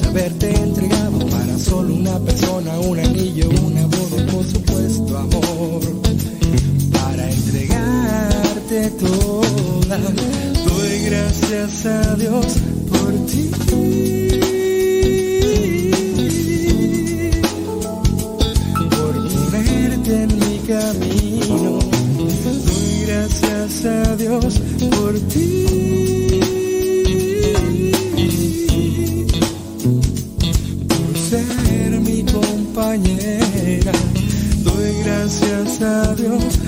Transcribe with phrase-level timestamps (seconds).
[0.00, 5.82] haberte entregado para solo una persona, un anillo, una boda, por supuesto amor.
[6.92, 12.46] Para entregarte toda, doy gracias a Dios
[12.88, 13.71] por ti.
[35.82, 36.61] Gracias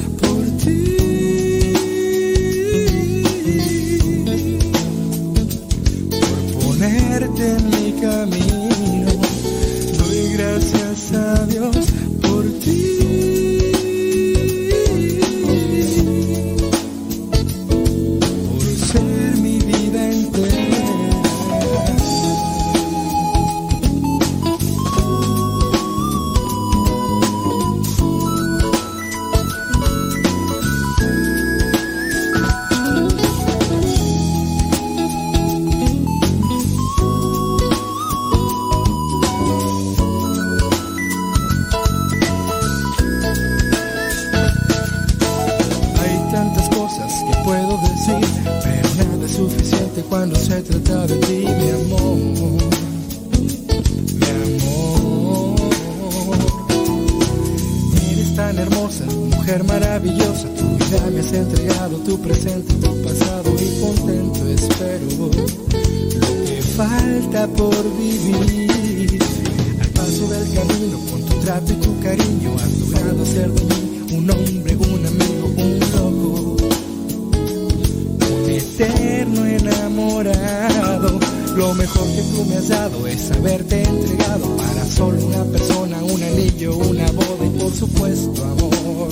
[80.25, 86.23] Lo mejor que tú me has dado es haberte entregado para solo una persona, un
[86.23, 89.11] anillo, una boda y por supuesto amor.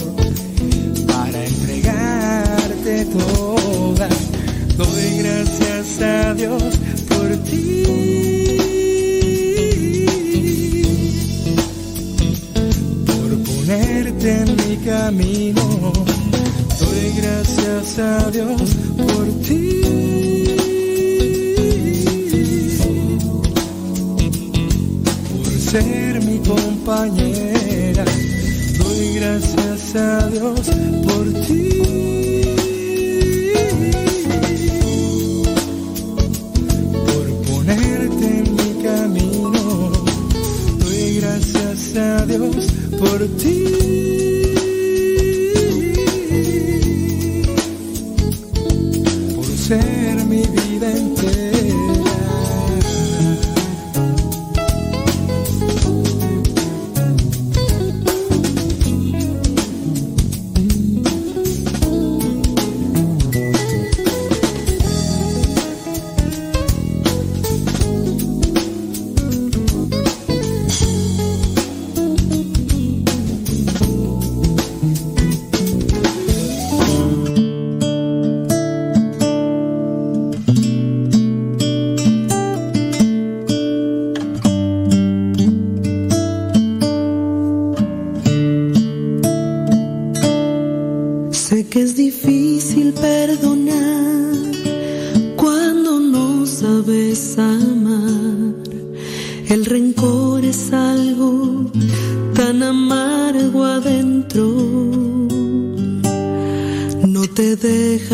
[1.07, 4.09] Para entregarte toda,
[4.79, 6.63] doy gracias a Dios
[7.09, 7.83] por ti.
[13.07, 15.93] por ponerte en mi camino.
[16.81, 18.63] Doy gracias a Dios
[18.97, 19.62] por ti.
[25.73, 28.05] Ser mi compañera.
[28.79, 30.61] Doy gracias a Dios
[31.07, 31.69] por ti.
[37.07, 39.93] Por ponerte en mi camino.
[40.79, 42.67] Doy gracias a Dios
[43.01, 43.92] por ti.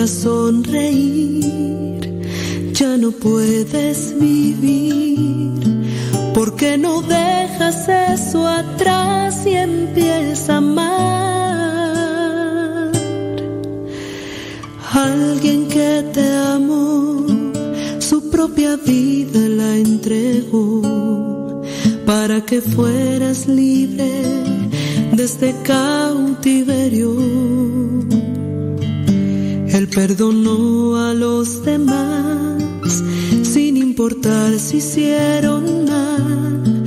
[0.07, 1.43] Sonreír,
[2.73, 5.09] ya no puedes vivir.
[6.35, 10.99] Porque no dejas eso atrás y empiezas a amar?
[14.93, 17.27] Alguien que te amó,
[17.99, 21.63] su propia vida la entregó
[22.07, 24.23] para que fueras libre
[25.13, 27.48] de este cautiverio.
[29.99, 33.03] Perdonó a los demás
[33.43, 36.85] sin importar si hicieron mal,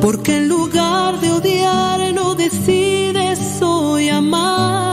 [0.00, 4.91] porque en lugar de odiar no decides hoy amar.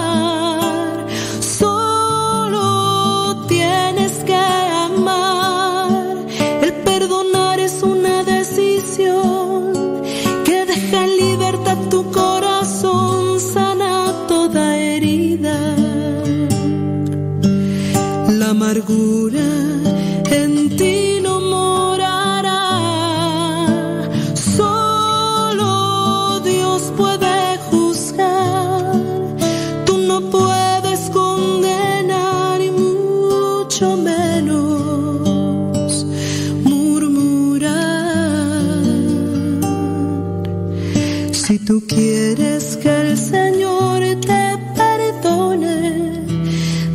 [41.70, 46.26] Tú quieres que el Señor te perdone,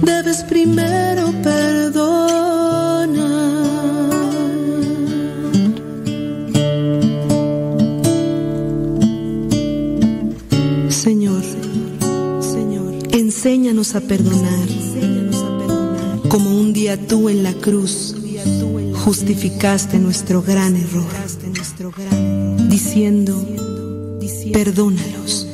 [0.03, 1.33] debes primero
[13.13, 14.69] Enséñanos a perdonar,
[16.29, 18.17] como un día tú en la cruz
[19.05, 21.13] justificaste nuestro gran error,
[22.69, 23.47] diciendo,
[24.53, 25.47] perdónalos,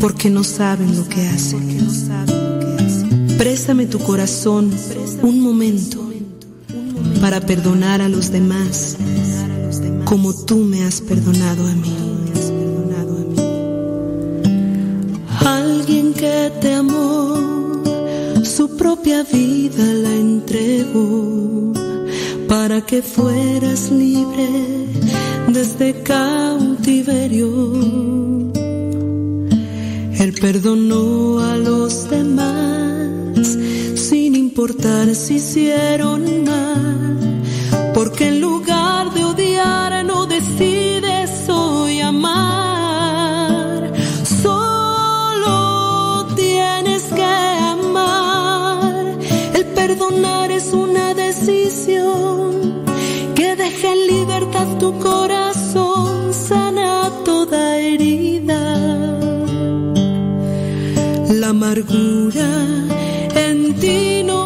[0.00, 1.66] porque no saben lo que hacen.
[3.38, 4.70] Préstame tu corazón
[5.22, 6.10] un momento
[7.20, 8.96] para perdonar a los demás
[10.04, 11.96] como tú me has perdonado a mí.
[15.40, 17.82] Alguien que te amó,
[18.44, 21.72] su propia vida la entregó
[22.48, 24.48] para que fueras libre
[25.56, 27.48] desde cautiverio.
[30.22, 33.56] Él perdonó a los demás
[33.94, 37.42] sin importar si hicieron mal,
[37.94, 42.56] porque en lugar de odiar no decides hoy amar.
[49.86, 50.45] Perdonar es una
[54.06, 58.62] libertad tu corazón, sana toda herida.
[61.40, 62.50] La amargura
[63.34, 64.45] en ti no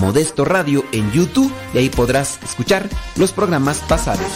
[0.00, 4.26] Modesto Radio en YouTube y ahí podrás escuchar los programas pasados.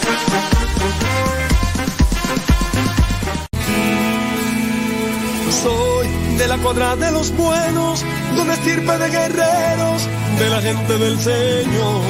[6.39, 8.05] de la cuadra de los buenos,
[8.37, 10.09] donde estirpe de guerreros,
[10.39, 12.03] de la gente del Señor.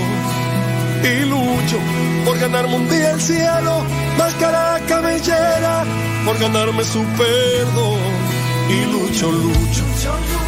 [1.03, 1.79] Y lucho
[2.25, 3.85] por ganarme un día el cielo,
[4.19, 5.85] máscara cabellera,
[6.25, 8.01] por ganarme su perdón.
[8.69, 9.85] Y lucho, lucho,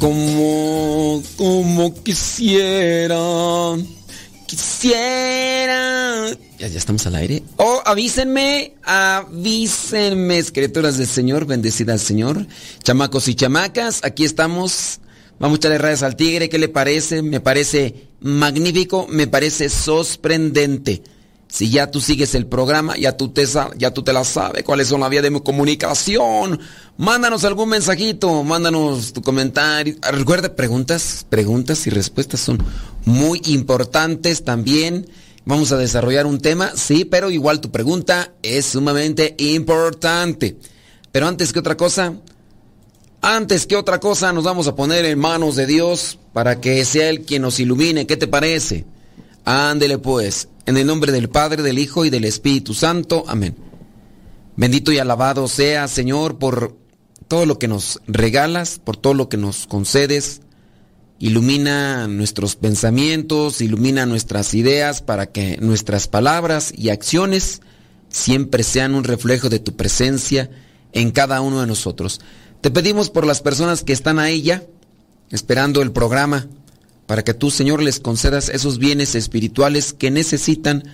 [0.00, 3.16] Como, como quisiera,
[4.46, 6.28] quisiera.
[6.58, 7.42] Ya, ya estamos al aire.
[7.56, 12.46] Oh, avísenme, avísenme, criaturas del Señor, bendecida al Señor.
[12.82, 15.00] Chamacos y chamacas, aquí estamos.
[15.38, 17.22] Vamos a echarle rayas al tigre, ¿qué le parece?
[17.22, 21.02] Me parece magnífico, me parece sorprendente.
[21.48, 23.46] Si ya tú sigues el programa, ya tú te,
[23.78, 26.60] ya tú te la sabes cuáles son las vías de comunicación.
[26.98, 29.96] Mándanos algún mensajito, mándanos tu comentario.
[30.12, 32.62] Recuerda, preguntas, preguntas y respuestas son
[33.06, 35.08] muy importantes también.
[35.46, 40.58] Vamos a desarrollar un tema, sí, pero igual tu pregunta es sumamente importante.
[41.10, 42.12] Pero antes que otra cosa,
[43.22, 47.08] antes que otra cosa nos vamos a poner en manos de Dios para que sea
[47.08, 48.06] Él quien nos ilumine.
[48.06, 48.84] ¿Qué te parece?
[49.50, 53.24] Ándele pues, en el nombre del Padre, del Hijo y del Espíritu Santo.
[53.26, 53.56] Amén.
[54.56, 56.76] Bendito y alabado sea, Señor, por
[57.28, 60.42] todo lo que nos regalas, por todo lo que nos concedes
[61.20, 67.60] Ilumina nuestros pensamientos, ilumina nuestras ideas para que nuestras palabras y acciones
[68.08, 70.48] siempre sean un reflejo de tu presencia
[70.92, 72.20] en cada uno de nosotros.
[72.60, 74.62] Te pedimos por las personas que están a ella,
[75.30, 76.46] esperando el programa,
[77.08, 80.84] para que tú, Señor, les concedas esos bienes espirituales que necesitan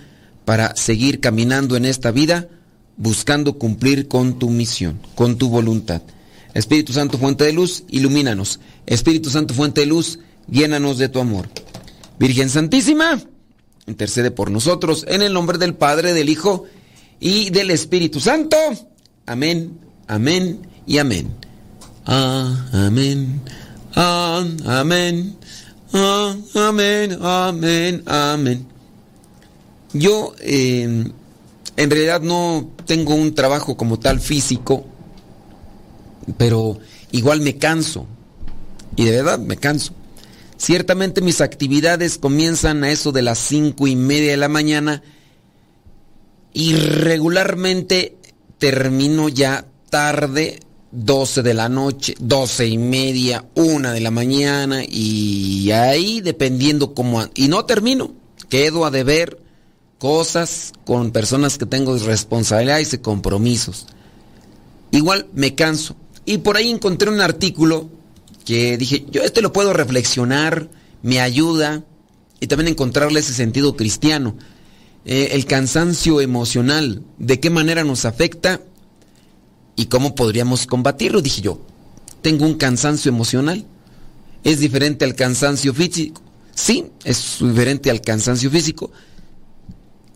[0.45, 2.47] para seguir caminando en esta vida,
[2.95, 6.01] buscando cumplir con tu misión, con tu voluntad.
[6.53, 8.61] Espíritu Santo, fuente de luz, ilumínanos.
[8.85, 10.19] Espíritu Santo, fuente de luz,
[10.49, 11.49] llénanos de tu amor.
[12.17, 13.21] Virgen Santísima,
[13.85, 16.63] intercede por nosotros en el nombre del Padre, del Hijo
[17.19, 18.55] y del Espíritu Santo.
[19.25, 21.27] Amén, amén y amén.
[22.05, 23.41] Ah, amén,
[23.95, 25.35] ah, amén,
[25.93, 28.67] ah, amén, amén, amén.
[29.93, 30.83] Yo eh,
[31.77, 34.85] en realidad no tengo un trabajo como tal físico
[36.37, 36.79] pero
[37.11, 38.07] igual me canso.
[38.95, 39.93] Y de verdad me canso.
[40.57, 45.03] Ciertamente mis actividades comienzan a eso de las cinco y media de la mañana
[46.53, 48.17] y regularmente
[48.57, 50.61] termino ya tarde,
[50.95, 57.25] 12 de la noche, doce y media, una de la mañana y ahí dependiendo cómo...
[57.35, 58.13] Y no termino,
[58.47, 59.41] quedo a deber
[59.97, 63.87] cosas con personas que tengo responsabilidades y compromisos.
[64.91, 65.97] Igual me canso.
[66.25, 67.89] Y por ahí encontré un artículo
[68.45, 70.69] que dije, yo este lo puedo reflexionar,
[71.01, 71.83] me ayuda
[72.39, 74.37] y también encontrarle ese sentido cristiano.
[75.03, 78.61] Eh, el cansancio emocional, de qué manera nos afecta
[79.75, 81.21] y cómo podríamos combatirlo.
[81.21, 81.59] Dije yo,
[82.21, 83.65] tengo un cansancio emocional,
[84.43, 86.21] es diferente al cansancio físico.
[86.53, 88.91] Sí, es diferente al cansancio físico.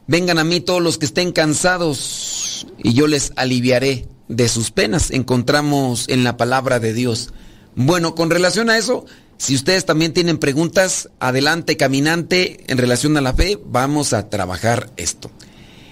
[0.07, 5.11] Vengan a mí todos los que estén cansados y yo les aliviaré de sus penas
[5.11, 7.33] encontramos en la palabra de Dios.
[7.75, 9.05] Bueno, con relación a eso,
[9.37, 14.91] si ustedes también tienen preguntas, adelante caminante en relación a la fe, vamos a trabajar
[14.97, 15.31] esto.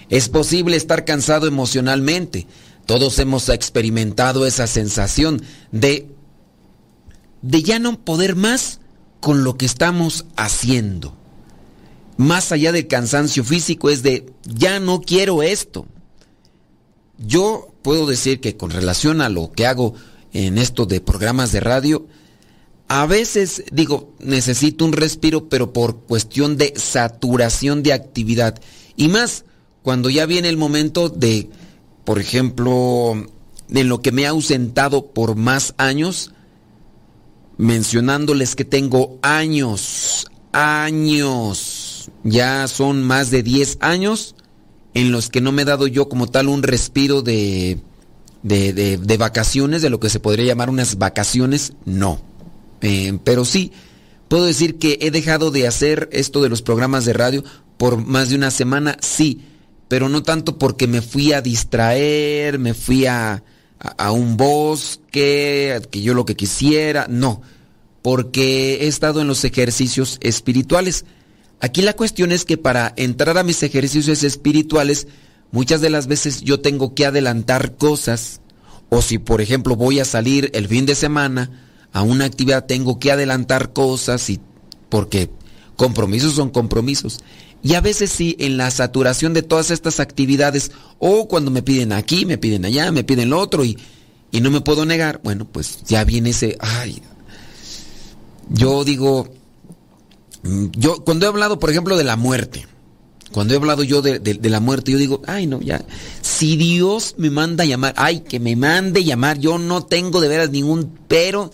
[0.08, 2.46] Es posible estar cansado emocionalmente.
[2.88, 5.42] Todos hemos experimentado esa sensación
[5.72, 6.08] de
[7.42, 8.80] de ya no poder más
[9.20, 11.14] con lo que estamos haciendo.
[12.16, 15.84] Más allá del cansancio físico es de ya no quiero esto.
[17.18, 19.92] Yo puedo decir que con relación a lo que hago
[20.32, 22.06] en esto de programas de radio,
[22.88, 28.58] a veces digo, necesito un respiro, pero por cuestión de saturación de actividad.
[28.96, 29.44] Y más
[29.82, 31.50] cuando ya viene el momento de,
[32.08, 33.26] por ejemplo,
[33.68, 36.32] en lo que me he ausentado por más años,
[37.58, 44.36] mencionándoles que tengo años, años, ya son más de 10 años
[44.94, 47.78] en los que no me he dado yo como tal un respiro de,
[48.42, 52.22] de, vacaciones, de lo que se podría llamar unas vacaciones, no.
[52.80, 53.70] Eh, pero sí,
[54.28, 57.44] puedo decir que he dejado de hacer esto de los programas de radio
[57.76, 59.42] por más de una semana, sí,
[59.88, 63.42] pero no tanto porque me fui a distraer, me fui a,
[63.78, 67.42] a un bosque, que yo lo que quisiera, no,
[68.02, 71.04] porque he estado en los ejercicios espirituales.
[71.60, 75.08] Aquí la cuestión es que para entrar a mis ejercicios espirituales,
[75.50, 78.40] muchas de las veces yo tengo que adelantar cosas.
[78.90, 81.50] O si, por ejemplo, voy a salir el fin de semana
[81.92, 84.40] a una actividad, tengo que adelantar cosas y
[84.88, 85.30] porque
[85.76, 87.20] compromisos son compromisos.
[87.62, 91.92] Y a veces sí, en la saturación de todas estas actividades, o cuando me piden
[91.92, 93.78] aquí, me piden allá, me piden lo otro y,
[94.30, 97.02] y no me puedo negar, bueno, pues ya viene ese, ay,
[98.48, 99.28] yo digo,
[100.42, 102.66] Mm, yo, cuando he hablado, por ejemplo, de la muerte,
[103.32, 105.84] cuando he hablado yo de, la muerte, yo digo, ay, no, ya,
[106.22, 110.28] si Dios me manda a llamar, ay, que me mande llamar, yo no tengo de
[110.28, 111.50] veras ningún pero,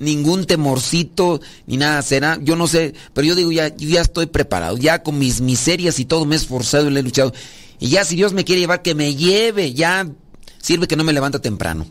[0.00, 4.26] ningún temorcito, ni nada, será, yo no sé, pero yo digo, ya, yo ya estoy
[4.26, 7.32] preparado, ya con mis miserias y todo me he esforzado y le he luchado,
[7.78, 10.10] y ya si Dios me quiere llevar, que me lleve, ya
[10.58, 11.86] sirve que no me levanta temprano.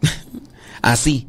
[0.82, 1.26] Así.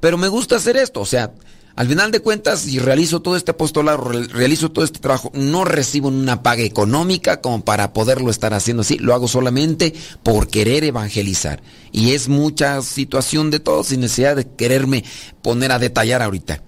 [0.00, 1.34] Pero me gusta hacer esto, o sea,
[1.80, 6.08] al final de cuentas, si realizo todo este apostolado, realizo todo este trabajo, no recibo
[6.08, 11.62] una paga económica como para poderlo estar haciendo así, lo hago solamente por querer evangelizar.
[11.90, 15.04] Y es mucha situación de todo sin necesidad de quererme
[15.40, 16.62] poner a detallar ahorita.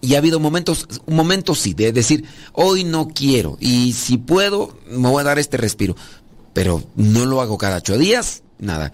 [0.00, 5.08] Y ha habido momentos, momentos sí, de decir, hoy no quiero, y si puedo, me
[5.08, 5.96] voy a dar este respiro.
[6.52, 8.92] Pero no lo hago cada ocho días, nada.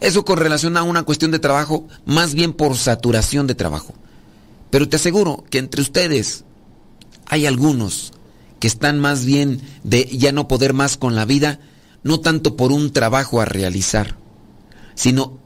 [0.00, 3.94] Eso con relación a una cuestión de trabajo, más bien por saturación de trabajo.
[4.72, 6.46] Pero te aseguro que entre ustedes
[7.26, 8.14] hay algunos
[8.58, 11.60] que están más bien de ya no poder más con la vida,
[12.02, 14.16] no tanto por un trabajo a realizar,
[14.94, 15.38] sino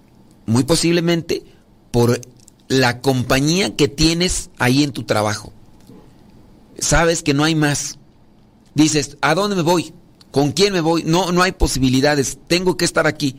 [0.47, 1.43] muy posiblemente
[1.91, 2.21] por
[2.69, 5.53] la compañía que tienes ahí en tu trabajo.
[6.79, 7.99] Sabes que no hay más.
[8.77, 9.93] Dices, ¿a dónde me voy?
[10.31, 11.03] ¿Con quién me voy?
[11.03, 12.39] No, no hay posibilidades.
[12.47, 13.35] Tengo que estar aquí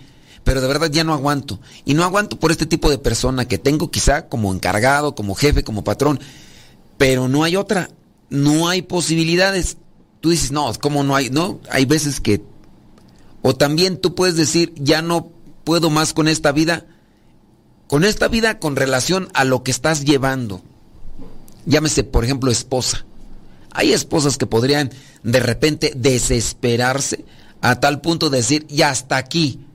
[0.47, 1.59] pero de verdad ya no aguanto.
[1.83, 5.61] Y no aguanto por este tipo de persona que tengo quizá como encargado, como jefe,
[5.61, 6.21] como patrón,
[6.97, 7.89] pero no hay otra,
[8.29, 9.75] no hay posibilidades.
[10.21, 11.29] Tú dices, no, ¿cómo no hay?
[11.29, 12.41] No, hay veces que...
[13.41, 15.33] O también tú puedes decir, ya no
[15.65, 16.85] puedo más con esta vida,
[17.87, 20.61] con esta vida con relación a lo que estás llevando.
[21.65, 23.05] Llámese, por ejemplo, esposa.
[23.71, 24.91] Hay esposas que podrían
[25.23, 27.25] de repente desesperarse
[27.59, 29.66] a tal punto de decir, ya hasta aquí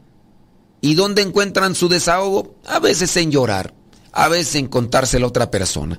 [0.83, 2.57] ¿Y dónde encuentran su desahogo?
[2.67, 3.73] A veces en llorar,
[4.11, 5.99] a veces en contárselo a otra persona.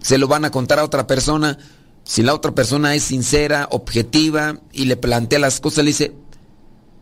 [0.00, 1.58] Se lo van a contar a otra persona.
[2.02, 6.12] Si la otra persona es sincera, objetiva y le plantea las cosas, le dice,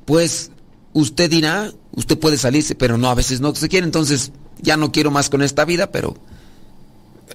[0.05, 0.51] pues
[0.93, 4.91] usted dirá, usted puede salirse, pero no, a veces no se quiere, entonces ya no
[4.91, 6.17] quiero más con esta vida, pero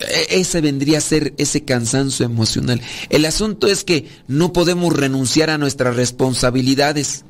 [0.01, 2.81] e-, ese vendría a ser ese cansancio emocional.
[3.09, 7.23] El asunto es que no podemos renunciar a nuestras responsabilidades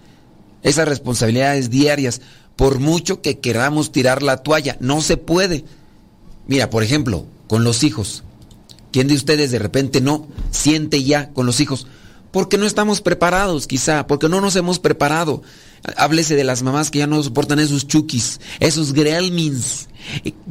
[0.66, 2.22] esas responsabilidades diarias,
[2.56, 5.64] por mucho que queramos tirar la toalla, no se puede.
[6.48, 8.24] Mira, por ejemplo, con los hijos.
[8.92, 11.86] ¿Quién de ustedes de repente no siente ya con los hijos?
[12.32, 15.44] Porque no estamos preparados, quizá, porque no nos hemos preparado.
[15.98, 19.88] Háblese de las mamás que ya no soportan esos chukis, esos gremlins,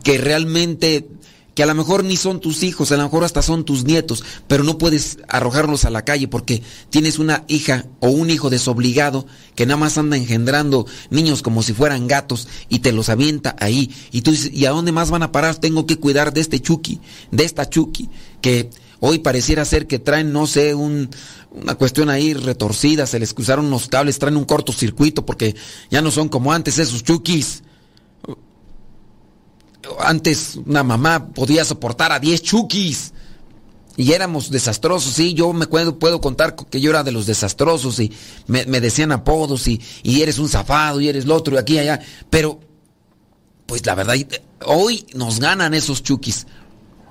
[0.04, 1.08] que realmente
[1.54, 4.24] que a lo mejor ni son tus hijos, a lo mejor hasta son tus nietos,
[4.48, 9.26] pero no puedes arrojarlos a la calle porque tienes una hija o un hijo desobligado
[9.54, 13.90] que nada más anda engendrando niños como si fueran gatos y te los avienta ahí.
[14.10, 15.56] Y tú dices, ¿y a dónde más van a parar?
[15.56, 18.08] Tengo que cuidar de este Chucky, de esta Chucky,
[18.40, 21.08] que hoy pareciera ser que traen, no sé, un,
[21.52, 25.54] una cuestión ahí retorcida, se les cruzaron unos cables, traen un cortocircuito porque
[25.90, 27.62] ya no son como antes esos Chukis
[29.98, 33.12] antes una mamá podía soportar a 10 chukis.
[33.96, 38.00] Y éramos desastrosos, sí, yo me puedo, puedo contar que yo era de los desastrosos
[38.00, 38.12] y
[38.48, 41.78] me, decían apodos y, y, eres un zafado y eres lo otro y aquí y
[41.78, 42.00] allá.
[42.28, 42.58] Pero,
[43.66, 44.16] pues la verdad,
[44.66, 46.46] hoy nos ganan esos chukis.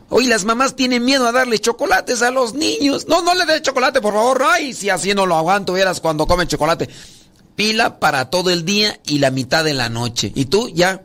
[0.09, 3.07] Hoy las mamás tienen miedo a darle chocolates a los niños.
[3.07, 4.43] No, no le des chocolate, por favor.
[4.45, 6.89] Ay, si así no lo aguanto, verás cuando comen chocolate.
[7.55, 10.31] Pila para todo el día y la mitad de la noche.
[10.35, 11.01] Y tú ya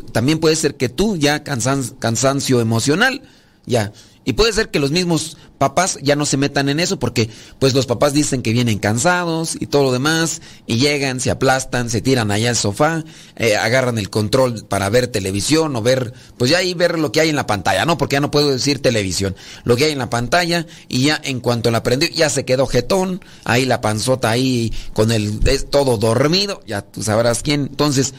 [0.00, 3.22] también puede ser que tú ya cansancio emocional,
[3.66, 3.92] ya.
[4.28, 7.30] Y puede ser que los mismos papás ya no se metan en eso porque
[7.60, 11.90] pues los papás dicen que vienen cansados y todo lo demás y llegan, se aplastan,
[11.90, 13.04] se tiran allá al sofá,
[13.36, 17.20] eh, agarran el control para ver televisión o ver, pues ya ahí ver lo que
[17.20, 17.98] hay en la pantalla, ¿no?
[17.98, 21.38] Porque ya no puedo decir televisión, lo que hay en la pantalla y ya en
[21.38, 26.62] cuanto la prendió ya se quedó jetón, ahí la panzota ahí con el todo dormido,
[26.66, 27.68] ya tú sabrás quién.
[27.70, 28.12] Entonces,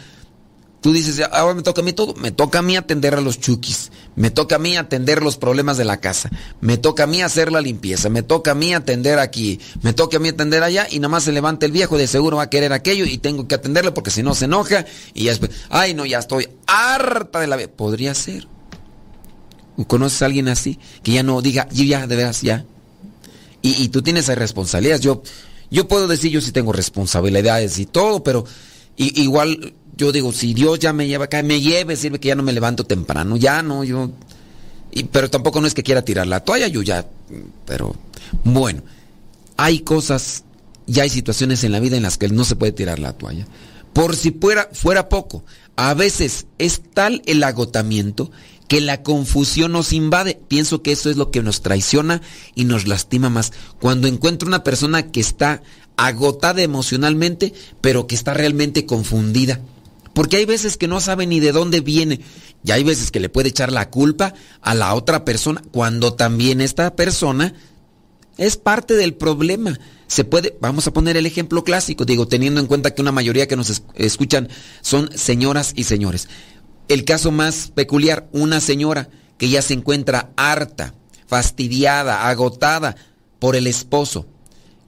[0.81, 2.13] Tú dices, ahora me toca a mí todo.
[2.15, 3.91] Me toca a mí atender a los chukis.
[4.15, 6.29] Me toca a mí atender los problemas de la casa.
[6.61, 8.09] Me toca a mí hacer la limpieza.
[8.09, 9.59] Me toca a mí atender aquí.
[9.81, 10.87] Me toca a mí atender allá.
[10.89, 11.97] Y nada más se levanta el viejo.
[11.97, 13.05] De seguro va a querer aquello.
[13.05, 14.85] Y tengo que atenderle porque si no se enoja.
[15.13, 17.69] Y ya después, ay no, ya estoy harta de la vida.
[17.69, 18.47] Podría ser.
[19.85, 20.79] ¿Conoces a alguien así?
[21.03, 22.65] Que ya no diga, yo ya, de veras, ya.
[23.61, 25.01] Y, tú tienes responsabilidades.
[25.01, 25.21] Yo,
[25.69, 28.45] yo puedo decir, yo sí tengo responsabilidades y todo, pero
[28.95, 32.43] igual yo digo, si Dios ya me lleva acá, me lleve, sirve que ya no
[32.43, 34.11] me levanto temprano, ya no, yo...
[34.91, 37.05] Y, pero tampoco no es que quiera tirar la toalla, yo ya...
[37.65, 37.95] Pero
[38.43, 38.83] bueno,
[39.57, 40.43] hay cosas
[40.85, 43.45] y hay situaciones en la vida en las que no se puede tirar la toalla.
[43.91, 45.43] Por si fuera, fuera poco,
[45.75, 48.31] a veces es tal el agotamiento
[48.67, 50.39] que la confusión nos invade.
[50.47, 52.21] Pienso que eso es lo que nos traiciona
[52.53, 53.53] y nos lastima más.
[53.79, 55.63] Cuando encuentro una persona que está
[55.95, 59.59] agotada emocionalmente, pero que está realmente confundida.
[60.17, 62.21] Porque hay veces que no sabe ni de dónde viene.
[62.65, 66.59] Y hay veces que le puede echar la culpa a la otra persona cuando también
[66.59, 67.53] esta persona
[68.35, 69.79] es parte del problema.
[70.07, 73.47] Se puede, vamos a poner el ejemplo clásico, digo, teniendo en cuenta que una mayoría
[73.47, 74.49] que nos escuchan
[74.81, 76.29] son señoras y señores.
[76.87, 80.95] El caso más peculiar, una señora que ella se encuentra harta,
[81.27, 82.95] fastidiada, agotada
[83.37, 84.25] por el esposo.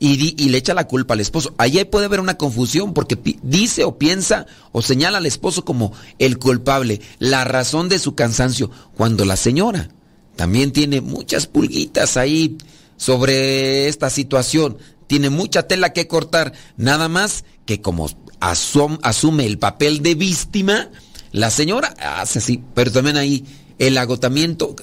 [0.01, 1.53] Y, le echa la culpa al esposo.
[1.57, 6.37] Allí puede haber una confusión porque dice o piensa o señala al esposo como el
[6.39, 9.89] culpable, la razón de su cansancio, cuando la señora
[10.37, 12.57] también tiene muchas pulguitas ahí
[12.95, 18.09] sobre esta situación, tiene mucha tela que cortar, nada más que como
[18.39, 20.89] asume el papel de víctima,
[21.33, 23.43] la señora hace así, pero también ahí
[23.79, 24.75] el agotamiento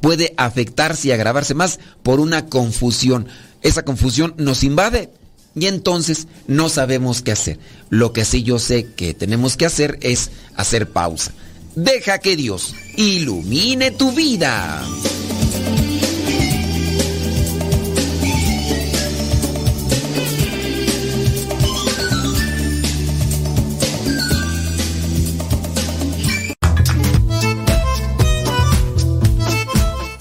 [0.00, 3.26] puede afectarse y agravarse más por una confusión.
[3.62, 5.10] Esa confusión nos invade
[5.54, 7.58] y entonces no sabemos qué hacer.
[7.90, 11.32] Lo que sí yo sé que tenemos que hacer es hacer pausa.
[11.74, 14.82] Deja que Dios ilumine tu vida.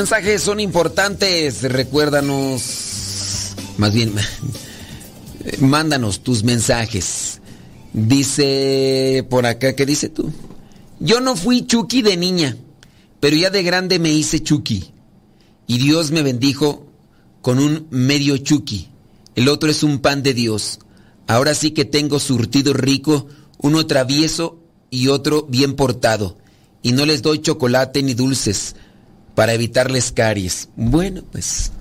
[0.00, 1.62] Mensajes son importantes.
[1.62, 3.52] Recuérdanos.
[3.76, 4.14] Más bien,
[5.60, 7.42] mándanos tus mensajes.
[7.92, 10.32] Dice por acá, ¿qué dice tú?
[11.00, 12.56] Yo no fui Chucky de niña,
[13.20, 14.90] pero ya de grande me hice Chucky.
[15.66, 16.86] Y Dios me bendijo
[17.42, 18.88] con un medio Chucky.
[19.34, 20.78] El otro es un pan de Dios.
[21.26, 23.26] Ahora sí que tengo surtido rico,
[23.58, 24.58] uno travieso
[24.88, 26.38] y otro bien portado.
[26.80, 28.76] Y no les doy chocolate ni dulces
[29.40, 30.68] para evitarles caries.
[30.76, 31.72] Bueno, pues.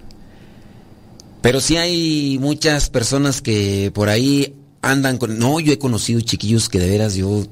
[1.42, 5.38] Pero sí hay muchas personas que por ahí andan con.
[5.38, 7.46] No, yo he conocido chiquillos que de veras yo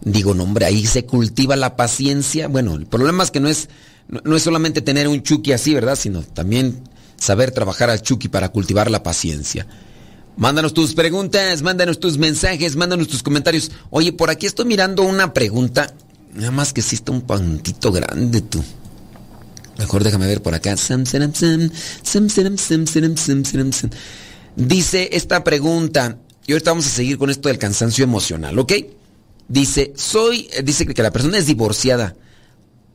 [0.00, 2.48] digo, no, hombre, ahí se cultiva la paciencia.
[2.48, 3.68] Bueno, el problema es que no es,
[4.08, 5.94] no, es solamente tener un chuki así, ¿verdad?
[5.94, 6.82] Sino también
[7.16, 9.68] saber trabajar al chuki para cultivar la paciencia.
[10.36, 13.70] Mándanos tus preguntas, mándanos tus mensajes, mándanos tus comentarios.
[13.90, 15.94] Oye, por aquí estoy mirando una pregunta.
[16.34, 18.64] Nada más que sí está un pantito grande tú.
[19.78, 20.76] Mejor déjame ver por acá.
[24.56, 28.72] Dice esta pregunta, y ahorita vamos a seguir con esto del cansancio emocional, ¿ok?
[29.48, 32.14] Dice, soy, dice que la persona es divorciada,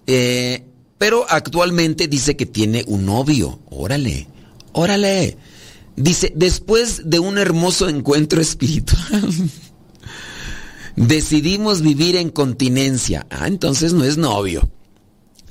[0.05, 0.63] eh,
[0.97, 3.59] pero actualmente dice que tiene un novio.
[3.69, 4.27] Órale,
[4.71, 5.37] órale.
[5.95, 9.31] Dice, después de un hermoso encuentro espiritual,
[10.95, 13.25] decidimos vivir en continencia.
[13.29, 14.69] Ah, entonces no es novio.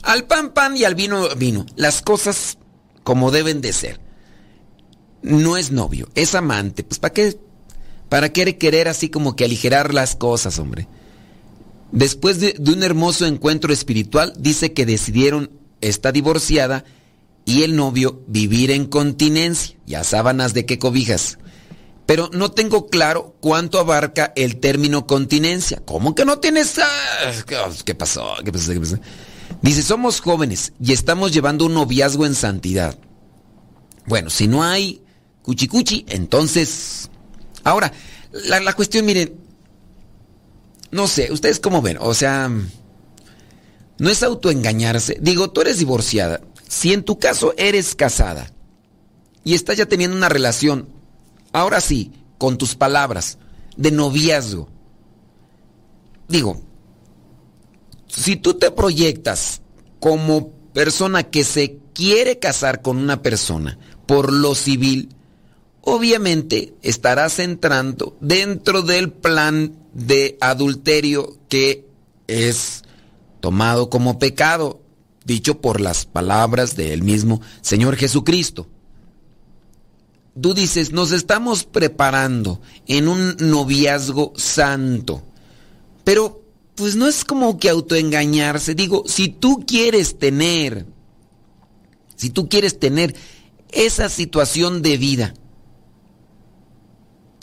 [0.03, 1.67] Al pan pan y al vino vino.
[1.77, 2.59] Las cosas
[3.03, 4.01] como deben de ser.
[5.23, 6.85] No es novio, es amante.
[6.85, 7.39] Pues ¿para qué?
[8.09, 10.87] ¿Para qué querer así como que aligerar las cosas, hombre?
[11.93, 16.85] Después de, un hermoso encuentro espiritual, dice que decidieron, está divorciada,
[17.45, 19.77] y el novio vivir en continencia.
[19.87, 21.39] Ya sábanas de qué cobijas.
[22.05, 25.81] Pero no tengo claro cuánto abarca el término continencia.
[25.85, 26.79] ¿Cómo que no tienes...
[26.79, 27.33] Ah,
[27.85, 28.35] ¿Qué pasó?
[28.45, 28.73] ¿Qué pasó?
[28.73, 28.99] ¿Qué pasó?
[29.62, 32.99] Dice, somos jóvenes y estamos llevando un noviazgo en santidad.
[34.07, 35.03] Bueno, si no hay
[35.42, 37.11] cuchicuchi, entonces...
[37.64, 37.92] Ahora,
[38.49, 39.35] la, cuestión, miren,
[40.92, 42.49] no sé, ustedes cómo ven, o sea,
[43.99, 45.19] no es autoengañarse.
[45.21, 46.40] Digo, tú eres divorciada.
[46.69, 48.53] Si en tu caso eres casada
[49.42, 50.88] y estás ya teniendo una relación,
[51.53, 53.38] ahora sí, con tus palabras,
[53.77, 54.69] de noviazgo.
[56.29, 56.61] Digo,
[58.17, 59.61] si tú te proyectas
[60.01, 65.11] como persona que se quiere casar con una persona por lo civil,
[65.83, 71.87] obviamente estarás entrando dentro del plan de adulterio que
[72.27, 72.83] es
[73.41, 74.81] tomado como pecado,
[75.25, 78.67] dicho por las palabras del mismo Señor Jesucristo.
[80.41, 85.23] tú dices, nos estamos preparando en un noviazgo santo.
[86.05, 86.46] Pero,
[86.77, 88.75] pues no es como que autoengañarse.
[88.75, 90.87] Digo, si tú quieres tener,
[92.15, 93.17] si tú quieres tener
[93.73, 95.35] esa situación de vida,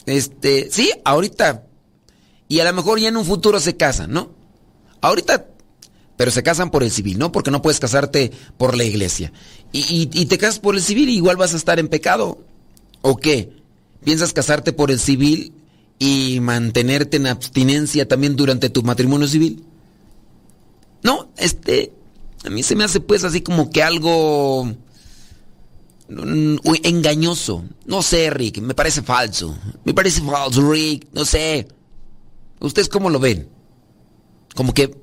[0.06, 1.66] este, sí, ahorita,
[2.48, 4.32] y a lo mejor ya en un futuro se casan, ¿no?
[5.02, 5.48] Ahorita,
[6.16, 7.32] pero se casan por el civil, ¿no?
[7.32, 9.34] Porque no puedes casarte por la iglesia.
[9.72, 12.38] Y, y te casas por el civil igual vas a estar en pecado.
[13.02, 13.52] ¿O qué?
[14.04, 15.54] ¿Piensas casarte por el civil
[16.04, 19.64] y mantenerte en abstinencia también durante tu matrimonio civil?
[21.02, 21.94] No, este,
[22.44, 24.66] a mí se me hace pues así como que algo
[26.10, 27.64] mm, engañoso.
[27.86, 29.58] No sé, Rick, me parece falso.
[29.86, 31.70] Me parece falso, Rick, no sé.
[32.60, 33.48] ¿Ustedes cómo lo ven?
[34.56, 34.98] Como que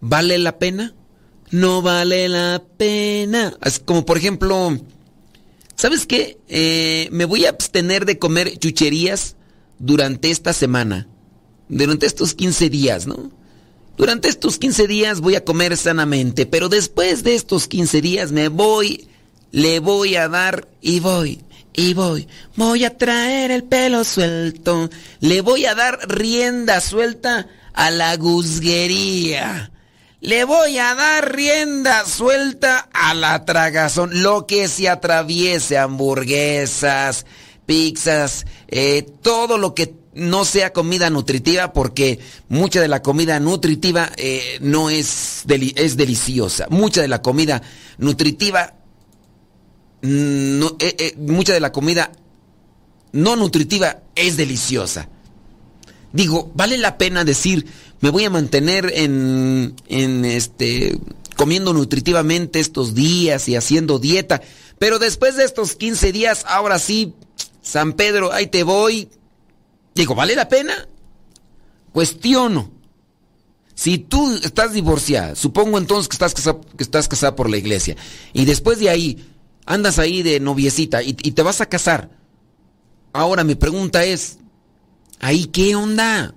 [0.00, 0.94] vale la pena?
[1.50, 3.54] No vale la pena.
[3.62, 4.78] Es como por ejemplo,
[5.76, 6.38] ¿Sabes qué?
[6.48, 9.36] Eh, me voy a abstener de comer chucherías
[9.84, 11.06] durante esta semana.
[11.68, 13.30] Durante estos 15 días, ¿no?
[13.96, 18.48] Durante estos 15 días voy a comer sanamente, pero después de estos 15 días me
[18.48, 19.08] voy,
[19.52, 21.44] le voy a dar y voy,
[21.74, 22.26] y voy.
[22.56, 29.70] Voy a traer el pelo suelto, le voy a dar rienda suelta a la guzguería.
[30.20, 37.26] Le voy a dar rienda suelta a la tragazón, lo que se atraviese, hamburguesas,
[37.66, 44.10] pizzas, eh, todo lo que no sea comida nutritiva, porque mucha de la comida nutritiva
[44.16, 46.66] eh, no es, es deliciosa.
[46.70, 47.62] Mucha de la comida
[47.98, 48.74] nutritiva,
[50.02, 52.12] mm, no, eh, mucha de la comida
[53.12, 55.08] no nutritiva es deliciosa.
[56.12, 57.66] Digo, vale la pena decir,
[58.00, 60.98] me voy a mantener en, en este,
[61.36, 64.42] comiendo nutritivamente estos días y haciendo dieta.
[64.78, 67.14] Pero después de estos 15 días, ahora sí,
[67.64, 69.08] San Pedro, ahí te voy.
[69.94, 70.86] Digo, ¿vale la pena?
[71.92, 72.70] Cuestiono.
[73.74, 77.96] Si tú estás divorciada, supongo entonces que estás casada, que estás casada por la iglesia,
[78.32, 79.34] y después de ahí
[79.66, 82.10] andas ahí de noviecita y, te vas a casar.
[83.12, 84.38] Ahora mi pregunta es,
[85.18, 86.34] ¿ahí qué onda?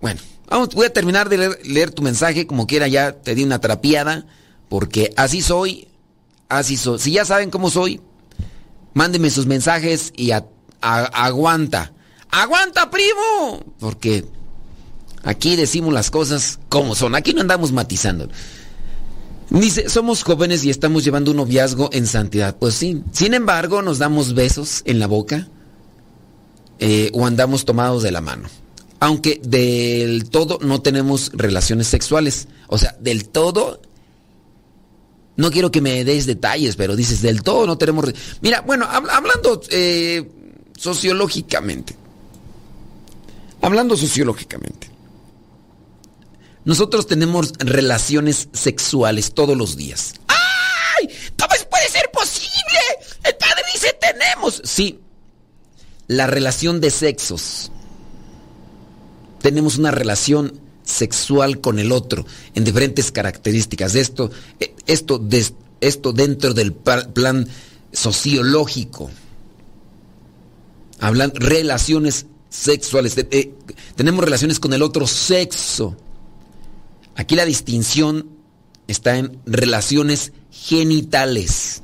[0.00, 3.60] Bueno, vamos, voy a terminar de leer, tu mensaje, como quiera ya te di una
[3.60, 4.26] trapiada,
[4.68, 5.88] porque así soy,
[6.48, 6.98] así soy.
[6.98, 8.00] Si ya saben cómo soy,
[8.94, 10.30] mándenme sus mensajes y
[10.80, 11.92] aguanta.
[12.30, 13.62] ¡Aguanta, primo!
[13.78, 14.24] Porque
[15.22, 18.28] aquí decimos las cosas como son, aquí no andamos matizando.
[19.50, 22.56] Dice, somos jóvenes y estamos llevando un noviazgo en santidad.
[22.56, 23.02] Pues sí.
[23.12, 25.48] Sin embargo, nos damos besos en la boca
[26.80, 28.48] eh, o andamos tomados de la mano
[29.04, 32.48] aunque del todo no tenemos relaciones sexuales.
[32.68, 33.82] O sea, del todo...
[35.36, 38.06] No quiero que me des detalles, pero dices, del todo no tenemos...
[38.40, 40.30] Mira, bueno, hablando eh,
[40.76, 41.96] sociológicamente.
[43.60, 44.90] Hablando sociológicamente.
[46.64, 50.14] Nosotros tenemos relaciones sexuales todos los días.
[50.28, 51.08] ¡Ay!
[51.38, 52.78] ¿Cómo puede ser posible?
[53.24, 54.62] El padre dice tenemos.
[54.64, 55.00] Sí.
[56.06, 57.70] La relación de sexos
[59.40, 63.94] tenemos una relación sexual con el otro en diferentes características.
[63.94, 65.20] Esto, eh, esto,
[65.80, 67.48] esto dentro del plan
[67.92, 69.10] sociológico.
[71.00, 73.16] Hablan relaciones sexuales.
[73.16, 73.52] Eh,
[73.96, 75.96] tenemos relaciones con el otro sexo.
[77.16, 78.28] Aquí la distinción
[78.86, 81.82] está en relaciones genitales,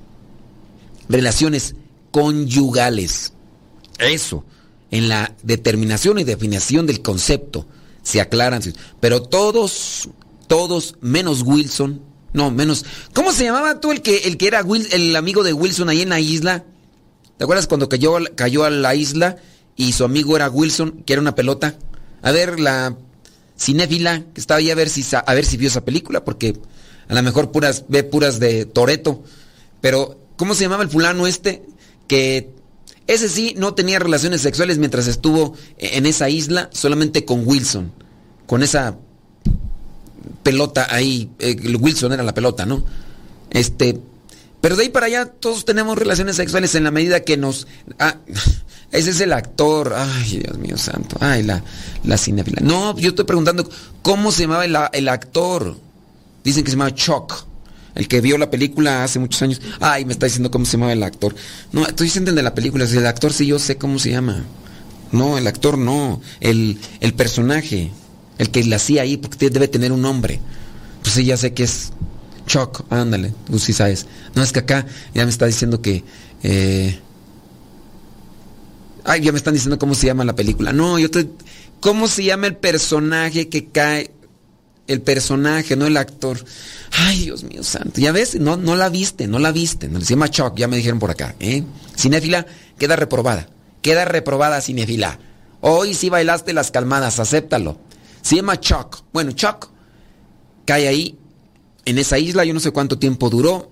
[1.09, 1.75] relaciones
[2.11, 3.33] conyugales.
[3.99, 4.45] Eso
[4.91, 7.67] en la determinación y definición del concepto
[8.03, 8.63] se aclaran,
[9.01, 10.09] pero todos,
[10.47, 15.17] todos, menos Wilson, no, menos, ¿cómo se llamaba tú el que, el que era el
[15.17, 16.65] amigo de Wilson ahí en la isla?
[17.37, 19.37] ¿Te acuerdas cuando cayó, cayó a la isla
[19.77, 21.77] y su amigo era Wilson, que era una pelota?
[22.23, 22.97] A ver, la
[23.59, 26.55] cinéfila que estaba ahí a ver si, a ver si vio esa película, porque
[27.09, 29.25] a lo mejor puras, ve puras de Toreto,
[29.81, 31.65] pero ¿cómo se llamaba el fulano este?
[32.07, 32.51] Que
[33.11, 37.91] ese sí no tenía relaciones sexuales mientras estuvo en esa isla, solamente con Wilson.
[38.47, 38.97] Con esa
[40.45, 41.29] pelota ahí.
[41.41, 42.85] Eh, Wilson era la pelota, ¿no?
[43.51, 44.01] Este.
[44.61, 47.67] Pero de ahí para allá todos tenemos relaciones sexuales en la medida que nos.
[47.99, 48.19] Ah,
[48.93, 49.93] ese es el actor.
[49.97, 51.17] Ay, Dios mío santo.
[51.19, 51.65] Ay, la,
[52.05, 52.61] la cinefila.
[52.63, 53.69] No, yo estoy preguntando
[54.03, 55.77] cómo se llamaba el, el actor.
[56.45, 57.50] Dicen que se llama Chuck.
[57.95, 59.61] El que vio la película hace muchos años.
[59.81, 61.35] Ay, me está diciendo cómo se llama el actor.
[61.73, 62.85] No, estoy diciendo de la película.
[62.85, 64.45] El actor sí yo sé cómo se llama.
[65.13, 66.21] No, el actor no.
[66.41, 67.91] El, el personaje.
[68.39, 70.41] El que la hacía ahí, porque debe tener un nombre.
[71.03, 71.93] Pues sí, ya sé que es
[72.47, 72.85] Chuck.
[72.91, 74.07] Ándale, tú sí sabes.
[74.35, 76.05] No, es que acá ya me está diciendo que...
[76.43, 76.99] Eh,
[79.05, 80.73] Ay, ya me están diciendo cómo se llama la película.
[80.73, 81.31] No, yo estoy...
[81.81, 84.11] ¿Cómo se llama el personaje que cae?
[84.91, 86.45] El personaje, no el actor.
[86.91, 88.01] Ay, Dios mío santo.
[88.01, 89.87] Ya ves, no, no la viste, no la viste.
[89.89, 91.37] No, se llama Chuck, ya me dijeron por acá.
[91.39, 91.63] ¿eh?
[91.97, 92.45] Cinéfila,
[92.77, 93.49] queda reprobada.
[93.83, 95.21] Queda reprobada, cinéfila.
[95.61, 97.79] Hoy sí bailaste las calmadas, acéptalo.
[98.21, 99.05] Se llama Chuck.
[99.13, 99.69] Bueno, Chuck
[100.65, 101.17] cae ahí,
[101.85, 103.71] en esa isla, yo no sé cuánto tiempo duró,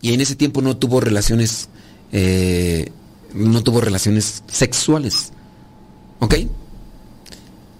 [0.00, 1.68] y en ese tiempo no tuvo relaciones,
[2.12, 2.92] eh,
[3.34, 5.32] no tuvo relaciones sexuales.
[6.20, 6.36] ¿Ok?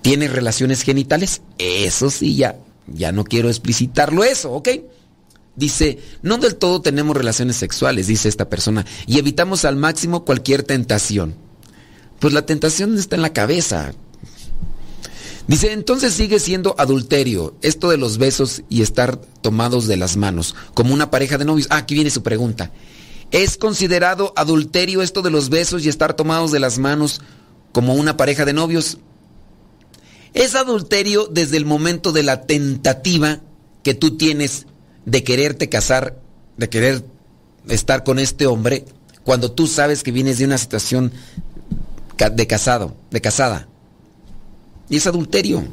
[0.03, 1.41] ¿Tiene relaciones genitales?
[1.59, 4.69] Eso sí, ya, ya no quiero explicitarlo eso, ¿ok?
[5.57, 10.63] Dice, no del todo tenemos relaciones sexuales, dice esta persona, y evitamos al máximo cualquier
[10.63, 11.35] tentación.
[12.19, 13.93] Pues la tentación está en la cabeza.
[15.47, 20.55] Dice, entonces sigue siendo adulterio esto de los besos y estar tomados de las manos,
[20.75, 21.67] como una pareja de novios.
[21.71, 22.71] Ah, aquí viene su pregunta.
[23.31, 27.21] ¿Es considerado adulterio esto de los besos y estar tomados de las manos
[27.73, 28.99] como una pareja de novios?
[30.35, 33.41] Es adulterio desde el momento de la tentativa
[33.83, 34.67] que tú tienes
[35.05, 36.19] de quererte casar,
[36.57, 37.05] de querer
[37.69, 38.85] estar con este hombre,
[39.25, 41.13] cuando tú sabes que vienes de una situación
[42.33, 43.69] de casado, de casada.
[44.89, 45.65] Y es adulterio.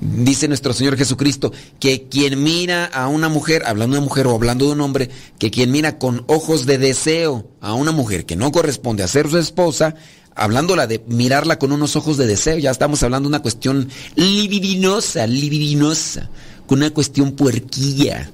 [0.00, 4.66] Dice nuestro Señor Jesucristo que quien mira a una mujer, hablando de mujer o hablando
[4.66, 8.52] de un hombre, que quien mira con ojos de deseo a una mujer que no
[8.52, 9.94] corresponde a ser su esposa,
[10.34, 15.26] hablándola de mirarla con unos ojos de deseo, ya estamos hablando de una cuestión libidinosa,
[15.26, 16.28] libidinosa,
[16.66, 18.30] con una cuestión puerquilla.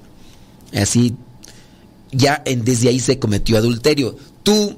[0.73, 1.15] Así,
[2.11, 4.17] ya desde ahí se cometió adulterio.
[4.43, 4.77] Tú,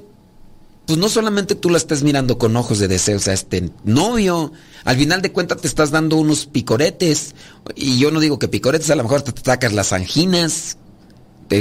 [0.86, 4.52] pues no solamente tú la estás mirando con ojos de deseo, o sea, este novio,
[4.84, 7.34] al final de cuentas te estás dando unos picoretes,
[7.74, 10.76] y yo no digo que picoretes, a lo mejor te sacas las anginas,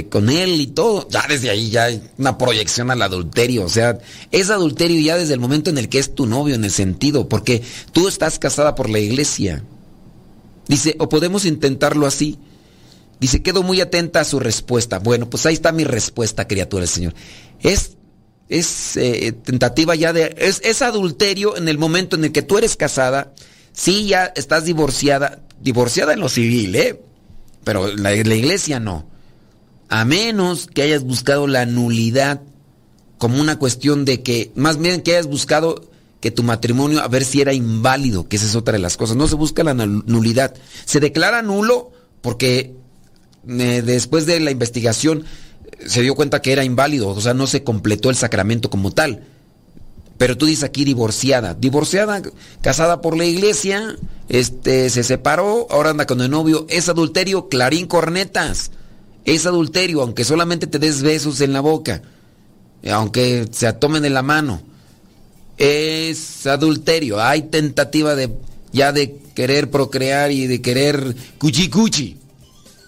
[0.09, 3.99] con él y todo, ya desde ahí ya hay una proyección al adulterio, o sea,
[4.31, 7.29] es adulterio ya desde el momento en el que es tu novio, en el sentido,
[7.29, 9.63] porque tú estás casada por la iglesia.
[10.67, 12.39] Dice, o podemos intentarlo así.
[13.19, 14.99] Dice, quedo muy atenta a su respuesta.
[14.99, 17.13] Bueno, pues ahí está mi respuesta, criatura del Señor.
[17.61, 17.97] Es,
[18.49, 20.35] es eh, tentativa ya de...
[20.37, 23.33] Es, es adulterio en el momento en el que tú eres casada,
[23.71, 27.01] sí ya estás divorciada, divorciada en lo civil, ¿eh?
[27.63, 29.13] Pero la, la iglesia no
[29.93, 32.41] a menos que hayas buscado la nulidad
[33.19, 35.87] como una cuestión de que, más bien que hayas buscado
[36.19, 39.15] que tu matrimonio a ver si era inválido, que esa es otra de las cosas.
[39.17, 40.55] No se busca la nulidad.
[40.85, 42.73] Se declara nulo porque
[43.47, 45.25] eh, después de la investigación
[45.85, 49.23] se dio cuenta que era inválido, o sea, no se completó el sacramento como tal.
[50.17, 52.21] Pero tú dices aquí divorciada, divorciada,
[52.61, 53.95] casada por la iglesia,
[54.29, 58.71] este se separó, ahora anda con el novio, es adulterio, clarín cornetas
[59.25, 62.01] es adulterio, aunque solamente te des besos en la boca,
[62.89, 64.61] aunque se tomen en la mano.
[65.57, 68.31] Es adulterio, hay tentativa de
[68.71, 72.17] ya de querer procrear y de querer cuchi cuchi.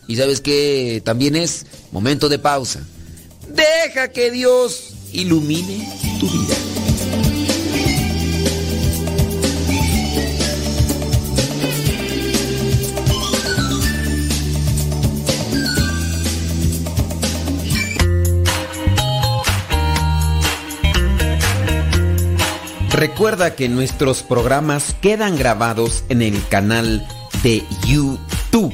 [0.08, 2.82] Y sabes que también es momento de pausa.
[3.50, 5.88] Deja que Dios ilumine
[6.20, 6.56] tu vida.
[22.96, 27.06] Recuerda que nuestros programas quedan grabados en el canal
[27.44, 28.74] de YouTube.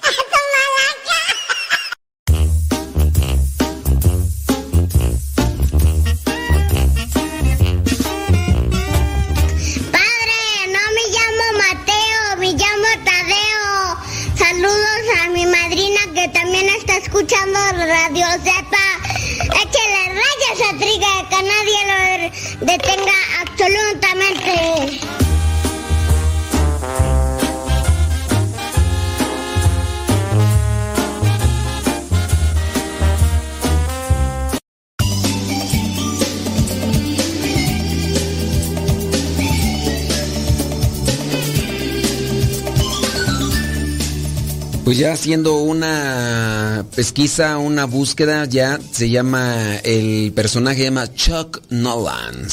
[45.01, 52.47] Ya haciendo una pesquisa, una búsqueda, ya se llama, el personaje se llama Chuck Nolan.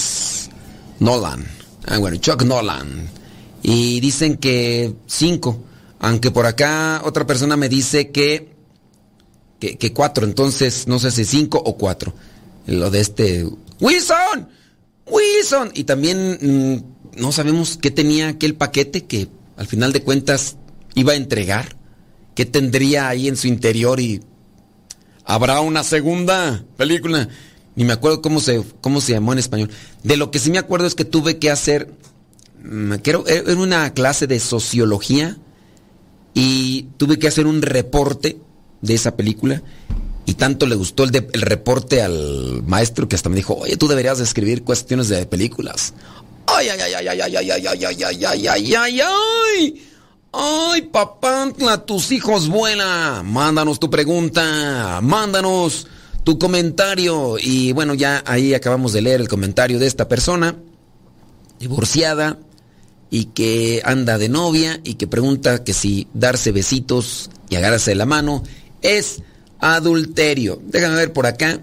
[0.98, 1.46] Nolan.
[1.84, 3.10] Ah, bueno, Chuck Nolan.
[3.62, 5.62] Y dicen que cinco.
[5.98, 8.48] Aunque por acá otra persona me dice que,
[9.60, 10.24] que, que cuatro.
[10.24, 12.14] Entonces, no sé si cinco o cuatro.
[12.66, 13.46] Lo de este...
[13.78, 14.48] ¡Wilson!
[15.04, 15.72] ¡Wilson!
[15.74, 19.28] Y también mm, no sabemos qué tenía aquel paquete que
[19.58, 20.56] al final de cuentas
[20.94, 21.77] iba a entregar.
[22.38, 23.98] ¿Qué tendría ahí en su interior?
[23.98, 24.20] Y
[25.24, 27.28] habrá una segunda película.
[27.74, 29.70] Ni me acuerdo cómo se, cómo se llamó en español.
[30.04, 31.92] De lo que sí me acuerdo es que tuve que hacer,
[32.62, 35.36] mm, creo, era una clase de sociología
[36.32, 38.38] y tuve que hacer un reporte
[38.82, 39.60] de esa película.
[40.24, 43.76] Y tanto le gustó el, de- el reporte al maestro que hasta me dijo, oye,
[43.76, 45.92] tú deberías de escribir cuestiones de películas.
[46.46, 49.87] Ay, ay, ay, ay, ay, ay, ay, ay, ay, ay, ay, ay, ay, ay,
[50.32, 50.68] ay.
[50.82, 53.22] Papantla, tus hijos vuela.
[53.24, 55.86] Mándanos tu pregunta, mándanos
[56.24, 57.36] tu comentario.
[57.38, 60.56] Y bueno, ya ahí acabamos de leer el comentario de esta persona,
[61.58, 62.38] divorciada,
[63.10, 67.96] y que anda de novia, y que pregunta que si darse besitos y agarrarse de
[67.96, 68.42] la mano
[68.82, 69.22] es
[69.60, 70.60] adulterio.
[70.64, 71.60] Déjame ver por acá.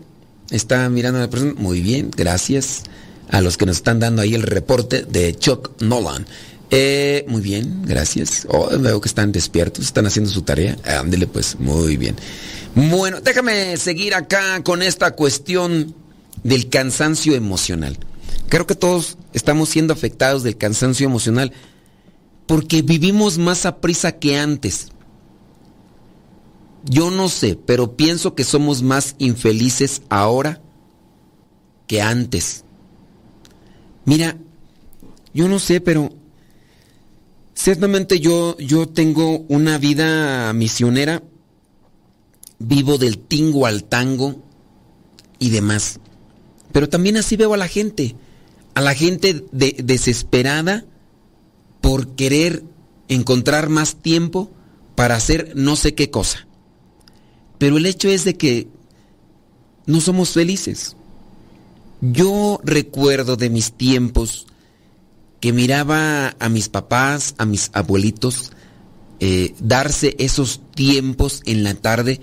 [0.49, 1.53] Está mirando a la persona.
[1.57, 2.83] Muy bien, gracias
[3.29, 6.25] a los que nos están dando ahí el reporte de Chuck Nolan.
[6.71, 8.47] Eh, muy bien, gracias.
[8.49, 10.77] Oh, veo que están despiertos, están haciendo su tarea.
[10.99, 12.15] Ándele pues, muy bien.
[12.75, 15.95] Bueno, déjame seguir acá con esta cuestión
[16.43, 17.97] del cansancio emocional.
[18.49, 21.51] Creo que todos estamos siendo afectados del cansancio emocional
[22.47, 24.89] porque vivimos más a prisa que antes.
[26.83, 30.61] Yo no sé, pero pienso que somos más infelices ahora
[31.87, 32.63] que antes.
[34.05, 34.37] Mira,
[35.33, 36.13] yo no sé, pero
[37.55, 41.23] ciertamente yo, yo tengo una vida misionera,
[42.59, 44.43] vivo del tingo al tango
[45.39, 45.99] y demás.
[46.71, 48.15] Pero también así veo a la gente,
[48.75, 50.85] a la gente de- desesperada
[51.81, 52.63] por querer
[53.07, 54.51] encontrar más tiempo
[54.95, 56.47] para hacer no sé qué cosa.
[57.57, 58.67] Pero el hecho es de que
[59.85, 60.95] no somos felices.
[62.01, 64.47] Yo recuerdo de mis tiempos
[65.45, 68.51] que miraba a mis papás, a mis abuelitos,
[69.19, 72.19] eh, darse esos tiempos en la tarde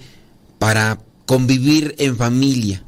[0.59, 2.83] para convivir en familia.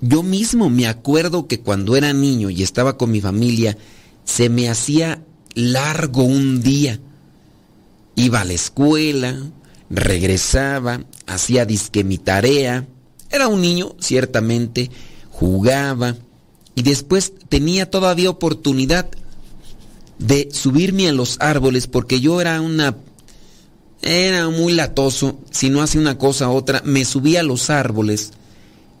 [0.00, 3.76] Yo mismo me acuerdo que cuando era niño y estaba con mi familia,
[4.24, 6.98] se me hacía largo un día.
[8.16, 9.42] Iba a la escuela,
[9.90, 12.88] regresaba, hacía disque mi tarea.
[13.30, 14.90] Era un niño, ciertamente,
[15.28, 16.16] jugaba
[16.74, 19.10] y después tenía todavía oportunidad
[20.20, 22.96] de subirme a los árboles porque yo era una
[24.02, 28.32] era muy latoso, si no hacía una cosa u otra, me subía a los árboles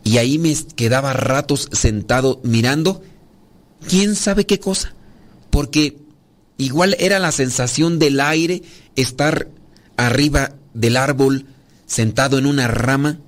[0.04, 3.02] y ahí me quedaba ratos sentado mirando
[3.88, 4.94] quién sabe qué cosa,
[5.50, 5.96] porque
[6.58, 8.62] igual era la sensación del aire
[8.96, 9.48] estar
[9.96, 11.46] arriba del árbol
[11.86, 13.20] sentado en una rama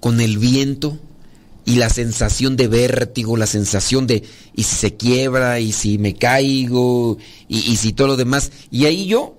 [0.00, 0.98] con el viento
[1.64, 4.22] y la sensación de vértigo, la sensación de
[4.54, 7.16] y si se quiebra y si me caigo
[7.48, 8.52] y, y si todo lo demás.
[8.70, 9.38] Y ahí yo,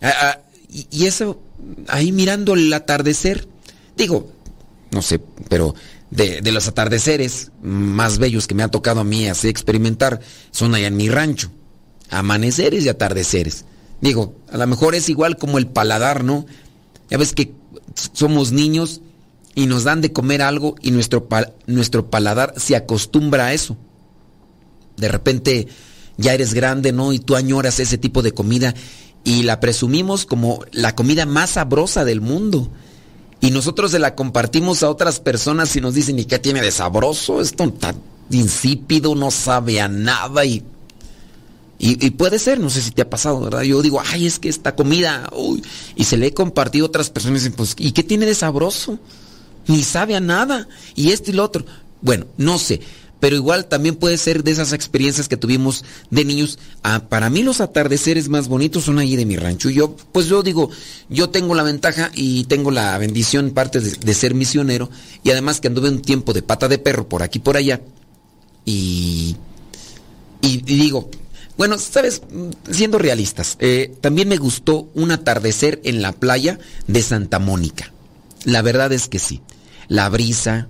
[0.00, 0.38] ah,
[0.70, 1.40] y, y eso,
[1.88, 3.48] ahí mirando el atardecer,
[3.96, 4.32] digo,
[4.92, 5.74] no sé, pero
[6.10, 10.74] de, de los atardeceres más bellos que me ha tocado a mí así experimentar son
[10.74, 11.50] allá en mi rancho.
[12.10, 13.64] Amaneceres y atardeceres.
[14.02, 16.44] Digo, a lo mejor es igual como el paladar, ¿no?
[17.08, 17.52] Ya ves que
[18.12, 19.00] somos niños
[19.54, 21.28] y nos dan de comer algo y nuestro,
[21.66, 23.76] nuestro paladar se acostumbra a eso.
[24.96, 25.68] De repente
[26.16, 27.12] ya eres grande, ¿no?
[27.12, 28.74] Y tú añoras ese tipo de comida
[29.24, 32.68] y la presumimos como la comida más sabrosa del mundo.
[33.40, 36.70] Y nosotros se la compartimos a otras personas y nos dicen, ¿y qué tiene de
[36.70, 37.40] sabroso?
[37.40, 37.94] Esto está
[38.30, 40.64] insípido, no sabe a nada y...
[41.84, 43.62] Y, puede ser, no sé si te ha pasado, ¿verdad?
[43.62, 45.64] Yo digo, ay, es que esta comida, uy,
[45.96, 48.36] y se le he compartido a otras personas y dicen, pues, ¿y qué tiene de
[48.36, 49.00] sabroso?
[49.66, 50.68] Ni sabe a nada.
[50.94, 51.64] Y esto y lo otro.
[52.00, 52.80] Bueno, no sé.
[53.22, 56.58] Pero igual también puede ser de esas experiencias que tuvimos de niños.
[56.82, 59.70] Ah, para mí los atardeceres más bonitos son allí de mi rancho.
[59.70, 60.70] Yo, pues yo digo,
[61.08, 64.90] yo tengo la ventaja y tengo la bendición parte de, ser misionero.
[65.22, 67.80] Y además que anduve un tiempo de pata de perro por aquí por allá.
[68.64, 69.36] Y,
[70.40, 71.08] y, digo,
[71.56, 72.22] bueno, sabes,
[72.72, 76.58] siendo realistas, eh, también me gustó un atardecer en la playa
[76.88, 77.92] de Santa Mónica.
[78.44, 79.42] La verdad es que sí.
[79.92, 80.68] La brisa,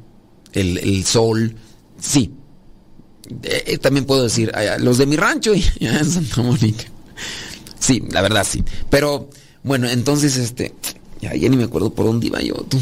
[0.52, 1.54] el, sol,
[1.96, 2.32] sí.
[3.44, 4.50] Eh, también puedo decir,
[4.80, 6.86] los de mi rancho y Santa Mónica.
[7.78, 8.64] Sí, la verdad sí.
[8.90, 9.30] Pero
[9.62, 10.74] bueno, entonces este,
[11.20, 12.54] ya, ni me acuerdo por dónde iba yo.
[12.68, 12.80] Tú.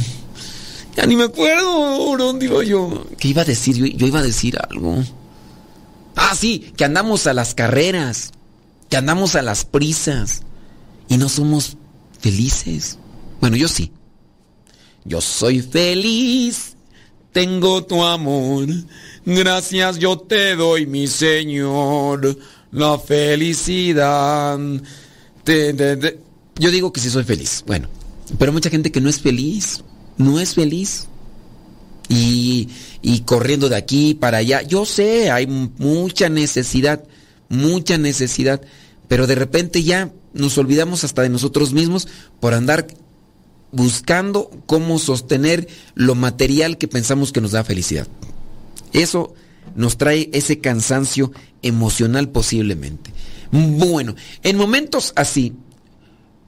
[0.97, 3.07] Ya ni me acuerdo por dónde iba yo.
[3.19, 3.77] ¿Qué iba a decir?
[3.77, 4.97] yo iba a decir algo.
[6.17, 8.33] Ah, sí, que andamos a las carreras,
[8.89, 10.41] que andamos a las prisas
[11.07, 11.77] y no somos
[12.19, 12.97] felices.
[13.43, 13.93] Bueno, yo sí.
[15.05, 16.77] Yo soy feliz,
[17.33, 18.69] tengo tu amor.
[19.25, 22.39] Gracias yo te doy, mi Señor,
[22.73, 24.59] la felicidad.
[26.57, 27.65] Yo digo que sí soy feliz.
[27.67, 27.89] Bueno,
[28.39, 29.83] pero mucha gente que no es feliz,
[30.17, 31.07] no es feliz.
[32.09, 32.69] Y
[33.03, 34.63] y corriendo de aquí para allá.
[34.63, 37.03] Yo sé, hay mucha necesidad,
[37.49, 38.61] mucha necesidad,
[39.09, 42.87] pero de repente ya nos olvidamos hasta de nosotros mismos por andar
[43.73, 48.09] buscando cómo sostener lo material que pensamos que nos da felicidad.
[48.93, 49.35] Eso
[49.77, 53.13] nos trae ese cansancio emocional posiblemente.
[53.53, 55.55] Bueno, en momentos así,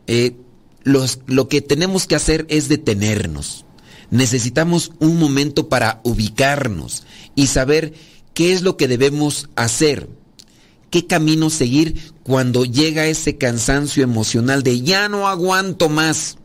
[0.07, 0.37] eh,
[0.85, 3.65] lo que tenemos que hacer es detenernos
[4.13, 7.05] necesitamos un momento para ubicarnos
[7.35, 7.95] y saber
[8.35, 10.09] qué es lo que debemos hacer,
[10.91, 16.37] qué camino seguir cuando llega ese cansancio emocional de ya no aguanto más.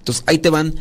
[0.00, 0.74] Entonces ahí te van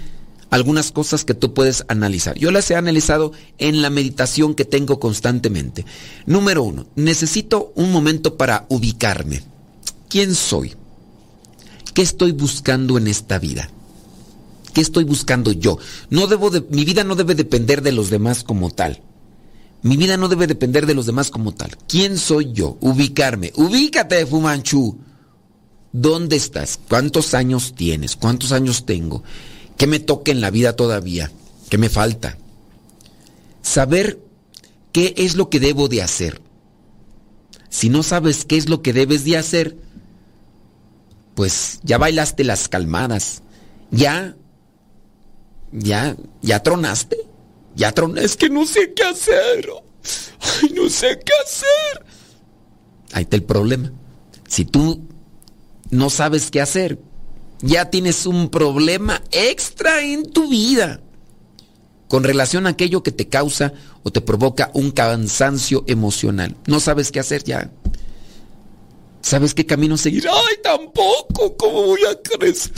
[0.50, 2.38] algunas cosas que tú puedes analizar.
[2.38, 5.86] Yo las he analizado en la meditación que tengo constantemente.
[6.26, 9.44] Número uno, necesito un momento para ubicarme.
[10.10, 10.74] ¿Quién soy?
[11.94, 13.70] ¿Qué estoy buscando en esta vida?
[14.74, 15.78] ¿Qué estoy buscando yo?
[16.10, 19.02] No debo de, mi vida no debe depender de los demás como tal.
[19.82, 21.78] Mi vida no debe depender de los demás como tal.
[21.88, 22.78] ¿Quién soy yo?
[22.82, 23.54] Ubicarme.
[23.56, 24.98] Ubícate, Fumanchu.
[25.92, 26.80] ¿Dónde estás?
[26.88, 28.16] ¿Cuántos años tienes?
[28.16, 29.24] ¿Cuántos años tengo?
[29.78, 31.32] ¿Qué me toca en la vida todavía?
[31.70, 32.38] ¿Qué me falta?
[33.62, 34.20] Saber
[34.92, 36.42] qué es lo que debo de hacer.
[37.70, 39.78] Si no sabes qué es lo que debes de hacer,
[41.36, 43.42] pues ya bailaste las calmadas.
[43.92, 44.36] Ya
[45.72, 47.18] ¿Ya, ya tronaste?
[47.76, 48.26] Ya tronaste.
[48.26, 49.70] Es que no sé qué hacer.
[50.62, 52.06] Ay, no sé qué hacer.
[53.12, 53.92] Ahí está el problema.
[54.48, 55.02] Si tú
[55.92, 57.00] no sabes qué hacer,
[57.62, 61.02] ya tienes un problema extra en tu vida
[62.08, 63.74] con relación a aquello que te causa
[64.04, 66.56] o te provoca un cansancio emocional.
[66.66, 67.70] No sabes qué hacer ya.
[69.22, 70.28] ¿Sabes qué camino seguir?
[70.28, 71.56] Ay, tampoco.
[71.56, 72.72] ¿Cómo voy a crecer?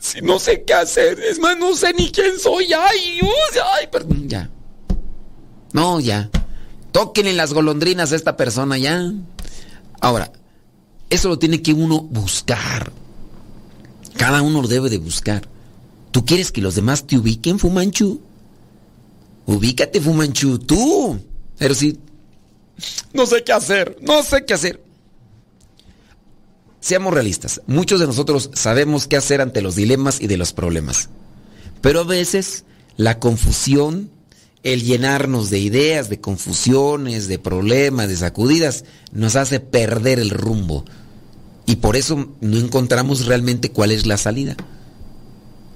[0.00, 2.72] Si no sé qué hacer, es más, no sé ni quién soy.
[2.72, 3.20] Ay,
[3.74, 4.48] ay, perdón, ya.
[5.72, 6.30] No, ya.
[6.92, 9.12] Tóquenle las golondrinas a esta persona, ya.
[10.00, 10.32] Ahora,
[11.10, 12.92] eso lo tiene que uno buscar.
[14.16, 15.48] Cada uno lo debe de buscar.
[16.10, 18.20] ¿Tú quieres que los demás te ubiquen, Fumanchu?
[19.46, 21.18] Ubícate, Fumanchu, tú.
[21.58, 21.98] Pero si...
[23.12, 24.82] No sé qué hacer, no sé qué hacer.
[26.80, 31.08] Seamos realistas, muchos de nosotros sabemos qué hacer ante los dilemas y de los problemas.
[31.80, 32.64] Pero a veces
[32.96, 34.10] la confusión,
[34.62, 40.84] el llenarnos de ideas, de confusiones, de problemas, de sacudidas, nos hace perder el rumbo.
[41.68, 44.56] Y por eso no encontramos realmente cuál es la salida.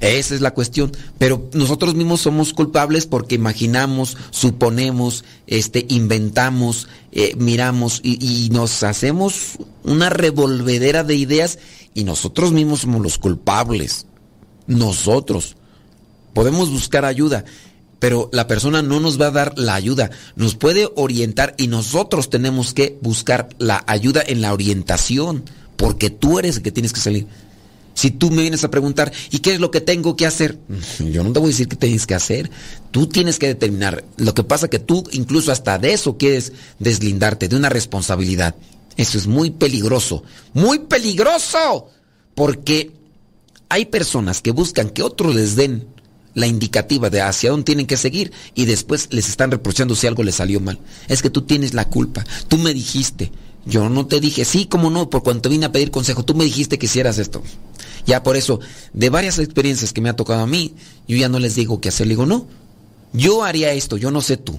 [0.01, 0.90] Esa es la cuestión.
[1.18, 9.59] Pero nosotros mismos somos culpables porque imaginamos, suponemos, este, inventamos, eh, miramos y, nos hacemos
[9.84, 11.59] una revolvedera de ideas
[11.93, 14.07] y nosotros mismos somos los culpables.
[14.66, 15.57] Nosotros.
[16.32, 17.45] Podemos buscar ayuda,
[17.99, 20.11] pero la persona no nos va a dar la ayuda.
[20.36, 25.45] Nos puede orientar y nosotros tenemos que buscar la ayuda en la orientación,
[25.83, 27.26] porque tú eres el que tienes que salir.
[27.95, 30.57] Si tú me vienes a preguntar, ¿y qué es lo que tengo que hacer?
[31.01, 32.53] Yo no te voy a decir qué tienes que hacer.
[32.93, 34.05] Tú tienes que determinar.
[34.16, 38.55] Lo que pasa es que tú incluso hasta de eso quieres deslindarte, de una responsabilidad.
[38.97, 40.22] Eso es muy peligroso.
[40.55, 41.91] Muy peligroso.
[42.37, 42.93] Porque
[43.68, 45.89] hay personas que buscan que otros les den
[46.35, 50.22] la indicativa de hacia dónde tienen que seguir y después les están reprochando si algo
[50.22, 50.78] les salió mal.
[51.09, 52.24] Es que tú tienes la culpa.
[52.47, 53.33] Tú me dijiste
[53.65, 56.45] Yo no te dije, sí, cómo no, por cuanto vine a pedir consejo, tú me
[56.45, 57.43] dijiste que hicieras esto.
[58.07, 58.59] Ya por eso,
[58.93, 60.75] de varias experiencias que me ha tocado a mí,
[61.07, 62.47] yo ya no les digo qué hacer, le digo, no,
[63.13, 64.59] yo haría esto, yo no sé tú.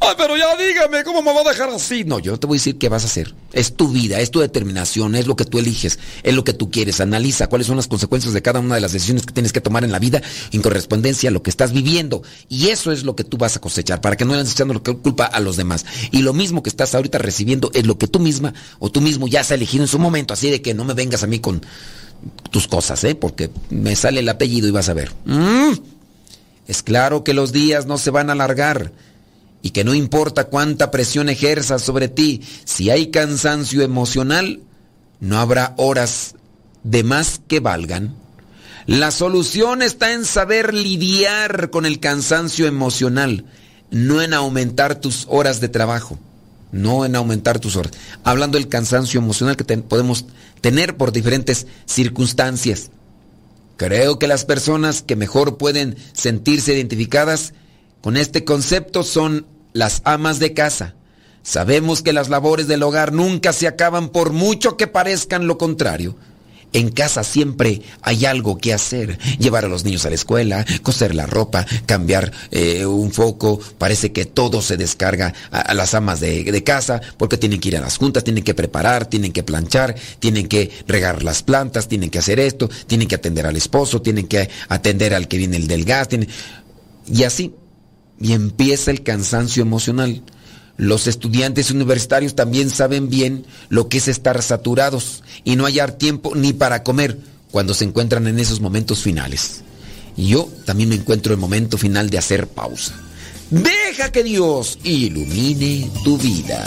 [0.00, 2.04] Ay, pero ya dígame, ¿cómo me va a dejar así?
[2.04, 3.34] No, yo te voy a decir qué vas a hacer.
[3.52, 6.70] Es tu vida, es tu determinación, es lo que tú eliges, es lo que tú
[6.70, 7.00] quieres.
[7.00, 9.84] Analiza cuáles son las consecuencias de cada una de las decisiones que tienes que tomar
[9.84, 12.22] en la vida en correspondencia a lo que estás viviendo.
[12.48, 14.82] Y eso es lo que tú vas a cosechar, para que no vayas echando lo
[14.82, 15.84] que culpa a los demás.
[16.10, 19.28] Y lo mismo que estás ahorita recibiendo es lo que tú misma o tú mismo
[19.28, 20.34] ya has elegido en su momento.
[20.34, 21.62] Así de que no me vengas a mí con
[22.50, 23.14] tus cosas, ¿eh?
[23.14, 25.12] Porque me sale el apellido y vas a ver.
[25.24, 25.72] Mm.
[26.66, 28.92] Es claro que los días no se van a alargar
[29.62, 34.60] y que no importa cuánta presión ejerzas sobre ti, si hay cansancio emocional,
[35.20, 36.34] no habrá horas
[36.84, 38.14] de más que valgan.
[38.86, 43.44] La solución está en saber lidiar con el cansancio emocional,
[43.90, 46.18] no en aumentar tus horas de trabajo,
[46.72, 47.92] no en aumentar tus horas.
[48.24, 50.26] Hablando del cansancio emocional que podemos
[50.60, 52.90] tener por diferentes circunstancias.
[53.76, 57.52] Creo que las personas que mejor pueden sentirse identificadas
[58.00, 60.94] con este concepto son las amas de casa.
[61.42, 66.16] Sabemos que las labores del hogar nunca se acaban por mucho que parezcan lo contrario.
[66.74, 69.18] En casa siempre hay algo que hacer.
[69.38, 73.58] Llevar a los niños a la escuela, coser la ropa, cambiar eh, un foco.
[73.78, 77.76] Parece que todo se descarga a, las amas de, de, casa porque tienen que ir
[77.78, 82.10] a las juntas, tienen que preparar, tienen que planchar, tienen que regar las plantas, tienen
[82.10, 85.66] que hacer esto, tienen que atender al esposo, tienen que atender al que viene el
[85.66, 86.08] del gas.
[87.10, 87.54] Y así.
[88.20, 90.22] Y empieza el cansancio emocional.
[90.76, 96.34] Los estudiantes universitarios también saben bien lo que es estar saturados y no hallar tiempo
[96.34, 97.18] ni para comer
[97.50, 99.62] cuando se encuentran en esos momentos finales.
[100.16, 102.94] Y yo también me encuentro en el momento final de hacer pausa.
[103.50, 106.66] Deja que Dios ilumine tu vida.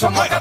[0.00, 0.37] Aquí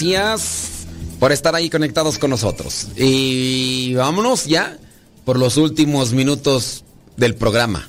[0.00, 0.86] Gracias
[1.18, 2.86] por estar ahí conectados con nosotros.
[2.94, 4.78] Y vámonos ya
[5.24, 6.84] por los últimos minutos
[7.16, 7.88] del programa.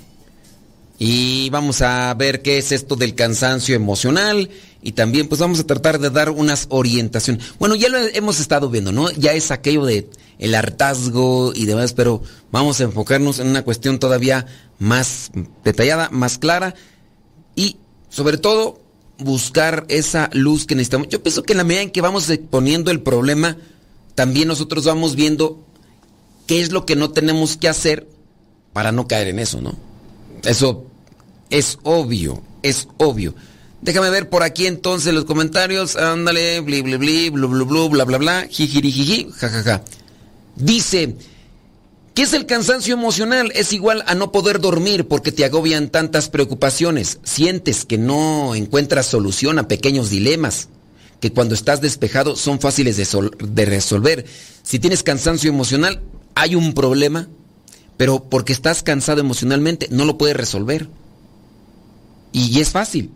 [0.97, 4.49] Y vamos a ver qué es esto del cansancio emocional
[4.81, 7.45] y también pues vamos a tratar de dar unas orientaciones.
[7.59, 9.11] Bueno, ya lo hemos estado viendo, ¿no?
[9.11, 13.99] Ya es aquello de el hartazgo y demás, pero vamos a enfocarnos en una cuestión
[13.99, 14.47] todavía
[14.79, 15.29] más
[15.63, 16.73] detallada, más clara
[17.55, 17.77] y
[18.09, 18.88] sobre todo
[19.19, 21.09] buscar esa luz que necesitamos.
[21.09, 23.57] Yo pienso que en la medida en que vamos exponiendo el problema,
[24.15, 25.63] también nosotros vamos viendo
[26.47, 28.07] qué es lo que no tenemos que hacer
[28.73, 29.75] para no caer en eso, ¿no?
[30.43, 30.85] Eso
[31.49, 33.35] es obvio, es obvio.
[33.81, 35.95] Déjame ver por aquí entonces los comentarios.
[35.95, 39.83] Ándale, bli, bli, bli, blu, blu, bla, bla, bla, jijiri, jajaja.
[40.55, 41.15] Dice,
[42.13, 43.51] ¿Qué es el cansancio emocional?
[43.55, 47.19] Es igual a no poder dormir porque te agobian tantas preocupaciones.
[47.23, 50.69] Sientes que no encuentras solución a pequeños dilemas,
[51.21, 54.25] que cuando estás despejado son fáciles de, de resolver.
[54.63, 56.01] Si tienes cansancio emocional,
[56.35, 57.27] hay un problema,
[57.97, 60.89] pero porque estás cansado emocionalmente no lo puedes resolver.
[62.31, 63.11] Y es fácil,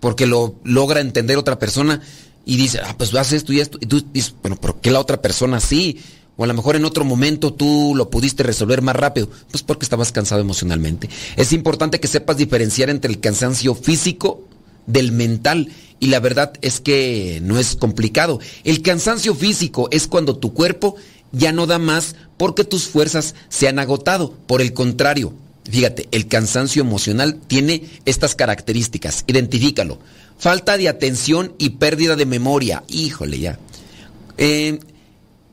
[0.00, 2.00] porque lo logra entender otra persona
[2.44, 3.78] y dice, ah, pues haces esto y esto.
[3.80, 6.00] Y tú dices, bueno, ¿por qué la otra persona sí?
[6.36, 9.84] O a lo mejor en otro momento tú lo pudiste resolver más rápido, pues porque
[9.84, 11.08] estabas cansado emocionalmente.
[11.36, 14.42] Es importante que sepas diferenciar entre el cansancio físico
[14.86, 15.68] del mental
[16.00, 18.40] y la verdad es que no es complicado.
[18.64, 20.96] El cansancio físico es cuando tu cuerpo
[21.32, 24.34] ya no da más porque tus fuerzas se han agotado.
[24.46, 25.34] Por el contrario,
[25.70, 29.24] Fíjate, el cansancio emocional tiene estas características.
[29.26, 29.98] Identifícalo.
[30.38, 32.82] Falta de atención y pérdida de memoria.
[32.88, 33.58] Híjole, ya.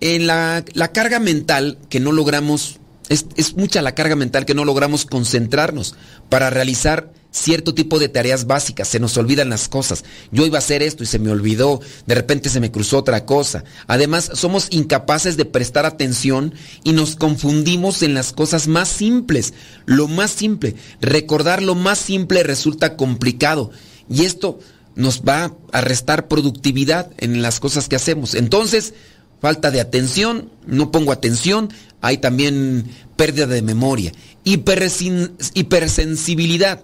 [0.02, 2.80] En la, la, carga mental que no logramos,
[3.10, 5.96] es, es mucha la carga mental que no logramos concentrarnos
[6.30, 10.04] para realizar cierto tipo de tareas básicas, se nos olvidan las cosas.
[10.32, 13.26] Yo iba a hacer esto y se me olvidó, de repente se me cruzó otra
[13.26, 13.64] cosa.
[13.88, 19.54] Además, somos incapaces de prestar atención y nos confundimos en las cosas más simples.
[19.86, 23.72] Lo más simple, recordar lo más simple resulta complicado
[24.10, 24.60] y esto
[24.96, 28.34] nos va a restar productividad en las cosas que hacemos.
[28.34, 28.94] Entonces,
[29.42, 31.70] falta de atención, no pongo atención,
[32.02, 34.12] hay también pérdida de memoria,
[34.44, 36.84] hipersensibilidad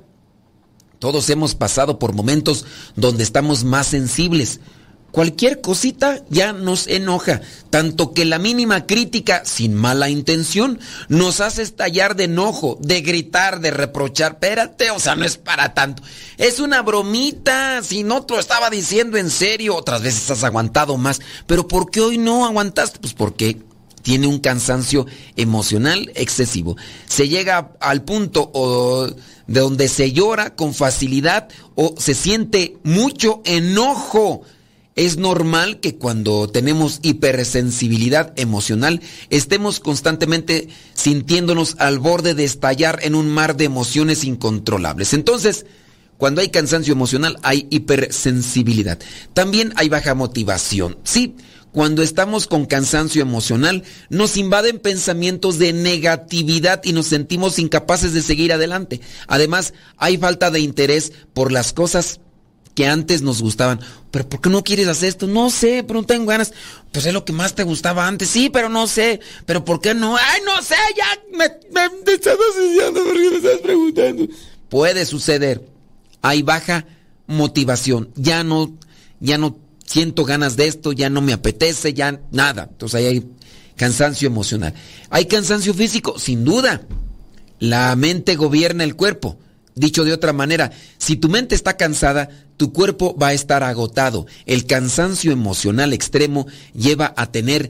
[0.99, 4.59] todos hemos pasado por momentos donde estamos más sensibles.
[5.15, 7.39] Cualquier cosita ya nos enoja,
[7.69, 13.61] tanto que la mínima crítica, sin mala intención, nos hace estallar de enojo, de gritar,
[13.61, 14.33] de reprochar.
[14.33, 16.03] Espérate, o sea, no es para tanto.
[16.35, 20.97] Es una bromita, si no te lo estaba diciendo en serio, otras veces has aguantado
[20.97, 21.21] más.
[21.47, 22.99] Pero ¿por qué hoy no aguantaste?
[22.99, 23.57] Pues porque
[24.01, 25.05] tiene un cansancio
[25.37, 26.75] emocional excesivo.
[27.07, 29.07] Se llega al punto o,
[29.47, 34.43] de donde se llora con facilidad o se siente mucho enojo.
[34.95, 43.13] Es normal que cuando tenemos hipersensibilidad emocional estemos constantemente sintiéndonos al borde de estallar en
[43.13, 45.13] un mar de emociones incontrolables.
[45.13, 45.65] Entonces,
[46.17, 48.97] cuando hay cansancio emocional hay hipersensibilidad.
[49.33, 50.97] También hay baja motivación.
[51.03, 51.35] Sí,
[51.73, 58.21] cuando estamos con cansancio emocional, nos invaden pensamientos de negatividad y nos sentimos incapaces de
[58.21, 59.01] seguir adelante.
[59.27, 62.21] Además, hay falta de interés por las cosas
[62.75, 63.79] que antes nos gustaban.
[64.11, 65.25] Pero ¿por qué no quieres hacer esto?
[65.27, 66.53] No sé, pero no tengo ganas.
[66.91, 68.29] Pues es lo que más te gustaba antes.
[68.29, 69.21] Sí, pero no sé.
[69.45, 70.15] Pero ¿por qué no?
[70.17, 74.27] Ay, no sé, ya me, me, estás asociando porque me estás preguntando.
[74.69, 75.65] Puede suceder.
[76.21, 76.85] Hay baja
[77.27, 78.09] motivación.
[78.15, 78.77] Ya no,
[79.19, 82.67] ya no siento ganas de esto, ya no me apetece, ya nada.
[82.69, 83.25] Entonces ahí hay
[83.77, 84.73] cansancio emocional.
[85.09, 86.81] Hay cansancio físico, sin duda.
[87.59, 89.39] La mente gobierna el cuerpo.
[89.75, 94.25] Dicho de otra manera, si tu mente está cansada, tu cuerpo va a estar agotado.
[94.45, 97.69] El cansancio emocional extremo lleva a tener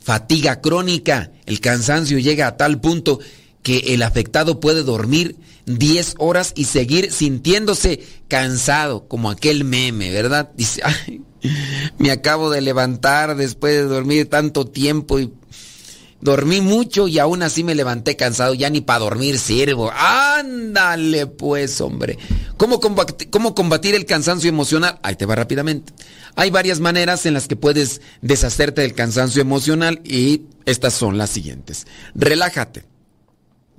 [0.00, 1.32] fatiga crónica.
[1.46, 3.20] El cansancio llega a tal punto
[3.62, 5.36] que el afectado puede dormir
[5.66, 10.50] 10 horas y seguir sintiéndose cansado, como aquel meme, ¿verdad?
[10.56, 11.22] Dice, ay,
[11.98, 15.32] me acabo de levantar después de dormir tanto tiempo y
[16.20, 19.90] dormí mucho y aún así me levanté cansado, ya ni para dormir sirvo.
[19.92, 22.18] Ándale pues, hombre.
[22.56, 24.98] ¿Cómo combatir, ¿Cómo combatir el cansancio emocional?
[25.02, 25.92] Ahí te va rápidamente.
[26.36, 31.30] Hay varias maneras en las que puedes deshacerte del cansancio emocional y estas son las
[31.30, 31.86] siguientes.
[32.14, 32.84] Relájate.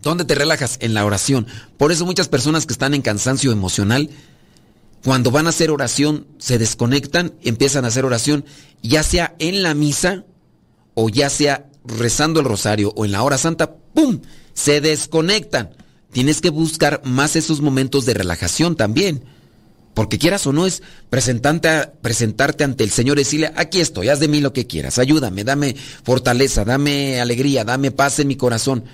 [0.02, 0.78] ¿Dónde te relajas?
[0.80, 1.46] En la oración.
[1.78, 4.10] Por eso muchas personas que están en cansancio emocional
[5.04, 8.46] cuando van a hacer oración, se desconectan, empiezan a hacer oración,
[8.84, 10.26] ya sea en la misa
[10.94, 14.22] o ya sea rezando el rosario o en la hora santa, ¡pum!
[14.54, 15.72] Se desconectan.
[16.12, 19.24] Tienes que buscar más esos momentos de relajación también.
[19.94, 24.20] Porque quieras o no es presentarte, presentarte ante el Señor y decirle, aquí estoy, haz
[24.20, 28.86] de mí lo que quieras, ayúdame, dame fortaleza, dame alegría, dame paz en mi corazón.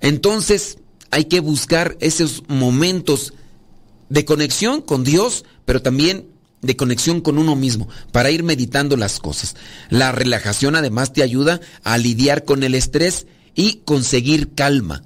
[0.00, 0.78] Entonces
[1.10, 3.32] hay que buscar esos momentos
[4.08, 6.26] de conexión con Dios, pero también
[6.62, 9.56] de conexión con uno mismo, para ir meditando las cosas.
[9.90, 15.02] La relajación además te ayuda a lidiar con el estrés y conseguir calma.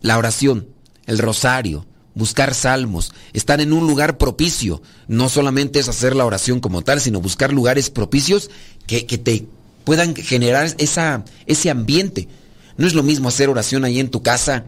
[0.00, 0.68] La oración,
[1.06, 4.82] el rosario, buscar salmos, estar en un lugar propicio.
[5.08, 8.50] No solamente es hacer la oración como tal, sino buscar lugares propicios
[8.86, 9.46] que, que te
[9.84, 12.28] puedan generar esa, ese ambiente.
[12.76, 14.64] No es lo mismo hacer oración ahí en tu casa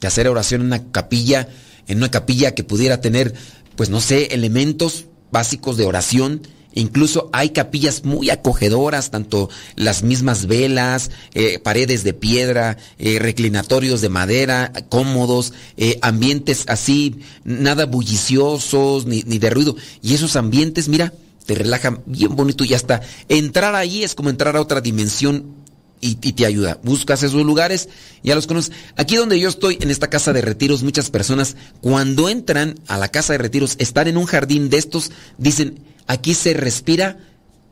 [0.00, 1.48] que hacer oración en una capilla
[1.86, 3.34] en una capilla que pudiera tener,
[3.76, 6.40] pues no sé, elementos básicos de oración.
[6.72, 14.00] Incluso hay capillas muy acogedoras, tanto las mismas velas, eh, paredes de piedra, eh, reclinatorios
[14.00, 19.76] de madera, cómodos, eh, ambientes así, nada bulliciosos ni, ni de ruido.
[20.02, 21.12] Y esos ambientes, mira,
[21.46, 25.63] te relajan bien bonito y hasta entrar ahí es como entrar a otra dimensión
[26.04, 26.78] y, te ayuda.
[26.82, 27.88] Buscas esos lugares,
[28.22, 28.72] ya los conoces.
[28.96, 33.08] Aquí donde yo estoy, en esta casa de retiros, muchas personas cuando entran a la
[33.08, 37.18] casa de retiros, están en un jardín de estos, dicen, aquí se respira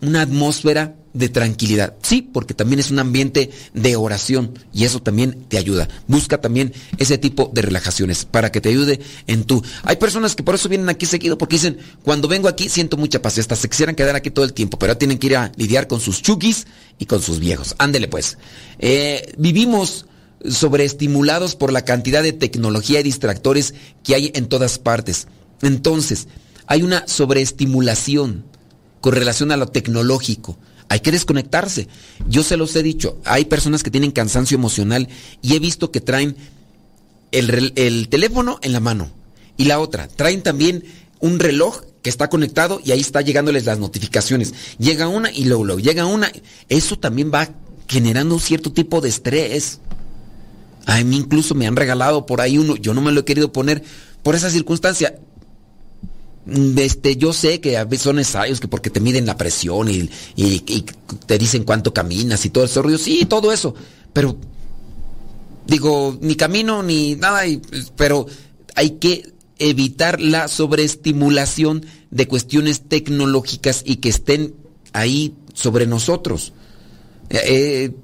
[0.03, 1.95] una atmósfera de tranquilidad.
[2.03, 5.89] Sí, porque también es un ambiente de oración y eso también te ayuda.
[6.07, 9.63] Busca también ese tipo de relajaciones para que te ayude en tu...
[9.85, 13.23] Hay personas que por eso vienen aquí seguido porque dicen, cuando vengo aquí siento mucha
[13.23, 15.87] paz, hasta se quisieran quedar aquí todo el tiempo, pero tienen que ir a lidiar
[15.87, 16.67] con sus chukis
[16.99, 17.75] y con sus viejos.
[17.79, 18.39] Ándele pues.
[18.79, 20.07] Eh, vivimos
[20.49, 25.29] sobreestimulados por la cantidad de tecnología y distractores que hay en todas partes.
[25.61, 26.27] Entonces,
[26.67, 28.45] hay una sobreestimulación
[29.03, 30.57] con relación a lo tecnológico.
[30.89, 31.89] Hay que desconectarse.
[32.29, 35.09] Yo se los he dicho, hay personas que tienen cansancio emocional
[35.43, 36.37] y he visto que traen
[37.33, 39.11] el, el teléfono en la mano.
[39.59, 40.85] Y la otra, traen también
[41.21, 44.55] un reloj que está conectado y ahí está llegándoles las notificaciones.
[44.79, 46.31] Llega una y luego, luego llega una.
[46.69, 47.51] Eso también va
[47.89, 49.81] generando un cierto tipo de estrés.
[50.87, 53.53] A mí incluso me han regalado por ahí uno, yo no me lo he querido
[53.53, 53.83] poner
[54.23, 55.19] por esa circunstancia.
[56.45, 60.09] Este, yo sé que a veces son ensayos que porque te miden la presión y,
[61.27, 62.99] te dicen cuánto caminas y todo eso rollo.
[62.99, 63.75] Sí, todo eso.
[64.13, 64.37] Pero
[65.67, 67.43] digo, ni camino ni nada,
[67.97, 68.27] pero
[68.75, 74.55] hay que evitar la sobreestimulación de cuestiones tecnológicas y que estén
[74.93, 76.53] ahí sobre nosotros.
[77.31, 77.95] Eh, eh,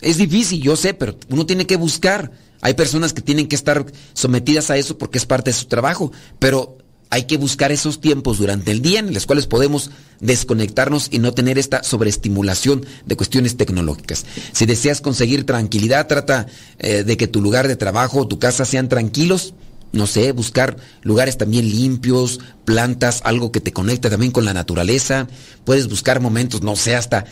[0.00, 2.30] es difícil, yo sé, pero uno tiene que buscar.
[2.60, 6.12] Hay personas que tienen que estar sometidas a eso porque es parte de su trabajo,
[6.38, 6.78] pero
[7.10, 9.90] hay que buscar esos tiempos durante el día en los cuales podemos
[10.20, 14.26] desconectarnos y no tener esta sobreestimulación de cuestiones tecnológicas.
[14.52, 16.46] Si deseas conseguir tranquilidad, trata
[16.78, 19.54] eh, de que tu lugar de trabajo o tu casa sean tranquilos
[19.92, 25.26] no sé, buscar lugares también limpios, plantas, algo que te conecte también con la naturaleza.
[25.64, 27.24] Puedes buscar momentos, no sé, hasta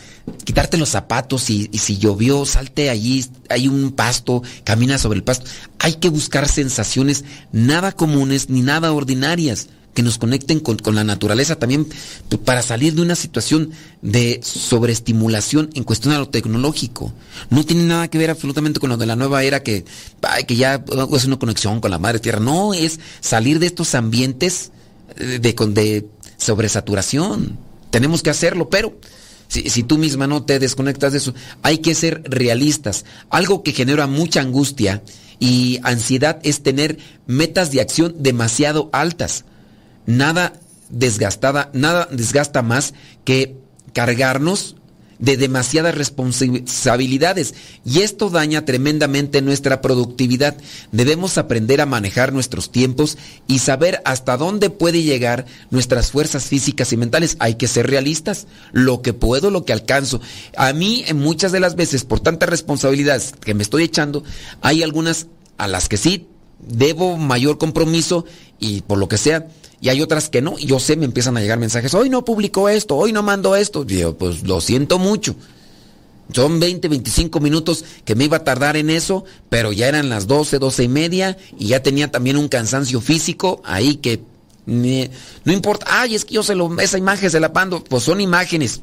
[0.43, 5.45] quitarte los zapatos y, si llovió, salte allí, hay un pasto, camina sobre el pasto.
[5.79, 9.67] Hay que buscar sensaciones nada comunes ni nada ordinarias
[9.97, 11.87] que nos conecten con, la naturaleza también
[12.29, 13.71] pues, para salir de una situación
[14.03, 17.11] de sobreestimulación en cuestión a lo tecnológico.
[17.49, 19.85] No tiene nada que ver absolutamente con lo de la nueva era que,
[20.45, 20.85] que ya
[21.15, 22.39] es una conexión con la madre tierra.
[22.39, 24.69] No, es salir de estos ambientes
[25.15, 26.05] de, de
[26.37, 27.57] sobresaturación.
[27.89, 28.99] Tenemos que hacerlo, pero
[29.47, 31.33] si, tú misma no te desconectas de eso,
[31.63, 33.03] hay que ser realistas.
[33.31, 35.01] Algo que genera mucha angustia
[35.39, 39.43] y ansiedad es tener metas de acción demasiado altas
[40.07, 40.53] nada
[40.89, 43.55] desgastada, nada desgasta más que
[43.93, 44.75] cargarnos
[45.19, 50.55] de demasiadas responsabilidades y esto daña tremendamente nuestra productividad.
[50.91, 56.93] Debemos aprender a manejar nuestros tiempos y saber hasta dónde puede llegar nuestras fuerzas físicas
[56.93, 57.35] y mentales.
[57.39, 60.21] Hay que ser realistas, lo que puedo, lo que alcanzo.
[60.55, 64.23] A mí en muchas de las veces, por tantas responsabilidades que me estoy echando,
[64.61, 65.27] hay algunas
[65.57, 66.27] a las que sí
[66.59, 68.25] debo mayor compromiso
[68.59, 69.47] y por lo que sea,
[69.81, 70.55] y hay otras que no.
[70.57, 73.55] Y yo sé, me empiezan a llegar mensajes, hoy no publicó esto, hoy no mando
[73.55, 73.85] esto.
[73.85, 75.35] Yo, pues lo siento mucho.
[76.33, 80.27] Son 20, 25 minutos que me iba a tardar en eso, pero ya eran las
[80.27, 84.21] 12, 12 y media y ya tenía también un cansancio físico ahí que
[84.65, 85.85] no importa.
[85.89, 87.83] Ay, es que yo se lo, esa imagen se la pando.
[87.83, 88.81] Pues son imágenes.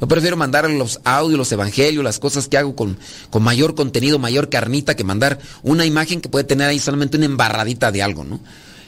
[0.00, 2.98] Yo prefiero mandar los audios, los evangelios, las cosas que hago con,
[3.30, 7.26] con mayor contenido, mayor carnita, que mandar una imagen que puede tener ahí solamente una
[7.26, 8.40] embarradita de algo, ¿no?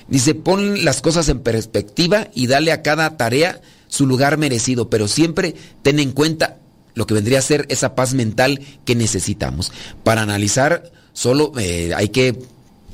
[0.09, 5.07] Dice, pon las cosas en perspectiva y dale a cada tarea su lugar merecido, pero
[5.09, 6.57] siempre ten en cuenta
[6.95, 9.73] lo que vendría a ser esa paz mental que necesitamos.
[10.05, 12.39] Para analizar, solo eh, hay que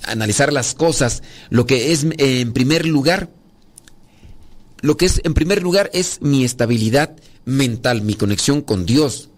[0.03, 1.23] analizar las cosas.
[1.51, 3.31] Lo que es en primer lugar,
[4.81, 9.31] lo que es en primer lugar es mi estabilidad mental, mi conexión con Dios,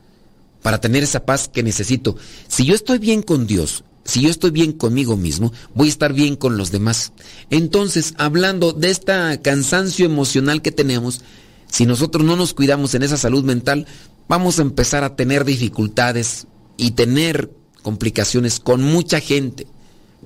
[0.63, 2.17] para tener esa paz que necesito.
[2.49, 6.13] Si yo estoy bien con Dios, si yo estoy bien conmigo mismo, voy a estar
[6.13, 7.13] bien con los demás.
[7.51, 11.23] Entonces, hablando de este cansancio emocional que tenemos,
[11.71, 13.87] si nosotros no nos cuidamos en esa salud mental,
[14.29, 16.47] vamos a empezar a tener dificultades
[16.77, 17.51] y tener
[17.83, 19.67] complicaciones con mucha gente,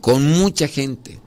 [0.01, 1.18] con mucha gente,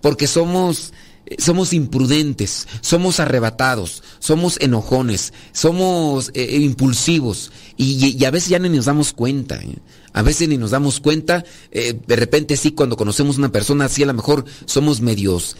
[0.00, 0.92] porque somos
[1.38, 8.84] somos imprudentes, somos arrebatados, somos enojones, somos eh, impulsivos y, a veces ya ni nos
[8.84, 9.56] damos cuenta.
[9.56, 9.78] ¿eh?
[10.16, 14.02] A veces ni nos damos cuenta, eh, de repente sí, cuando conocemos una persona así
[14.02, 15.56] a lo mejor somos medios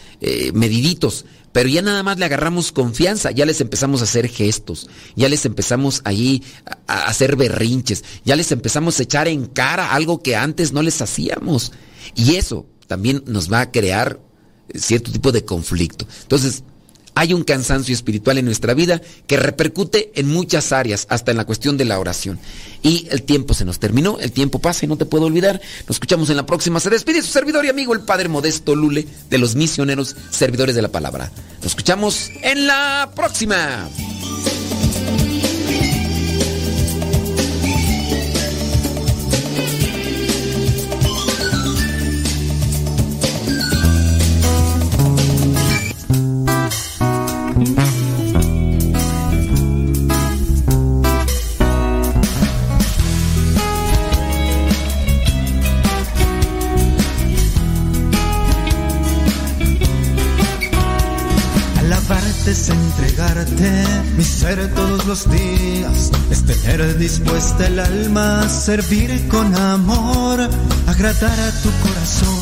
[0.53, 5.29] mediditos, pero ya nada más le agarramos confianza, ya les empezamos a hacer gestos, ya
[5.29, 6.43] les empezamos ahí
[6.87, 11.01] a hacer berrinches, ya les empezamos a echar en cara algo que antes no les
[11.01, 11.71] hacíamos.
[12.15, 14.19] Y eso también nos va a crear
[14.73, 16.07] cierto tipo de conflicto.
[16.23, 16.63] Entonces,
[17.17, 21.45] hay un cansancio espiritual en nuestra vida que repercute en muchas áreas, hasta en la
[21.45, 22.37] cuestión de la oración.
[22.83, 25.59] Y el tiempo se nos terminó, el tiempo pasa y no te puedo olvidar.
[25.87, 26.79] Nos escuchamos en la próxima.
[26.79, 30.83] Se despide su servidor y amigo, el Padre Modesto Lule, de los misioneros servidores de
[30.83, 31.31] la palabra.
[31.57, 33.89] Nos escuchamos en la próxima.
[62.47, 70.39] Mi ser todos los días es tener dispuesta el alma servir con amor,
[70.87, 72.39] agradar a tu corazón,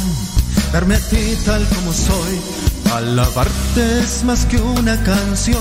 [0.71, 2.39] darme a ti tal como soy.
[2.93, 5.57] Alabarte es más que una canción,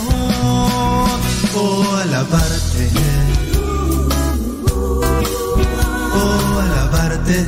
[1.57, 2.91] oh alabarte,
[6.13, 7.47] oh alabarte.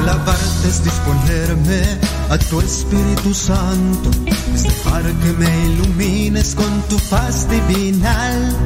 [0.00, 7.46] Alabarte es disponerme a tu Espíritu Santo, es dejar que me ilumines con tu paz
[7.46, 8.56] divinal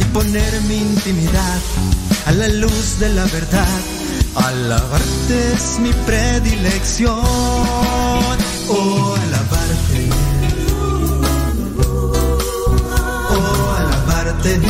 [0.00, 1.58] y poner mi intimidad
[2.26, 3.80] a la luz de la verdad.
[4.36, 7.18] Alabarte es mi predilección,
[8.68, 10.08] oh alabarte,
[13.34, 14.60] oh alabarte.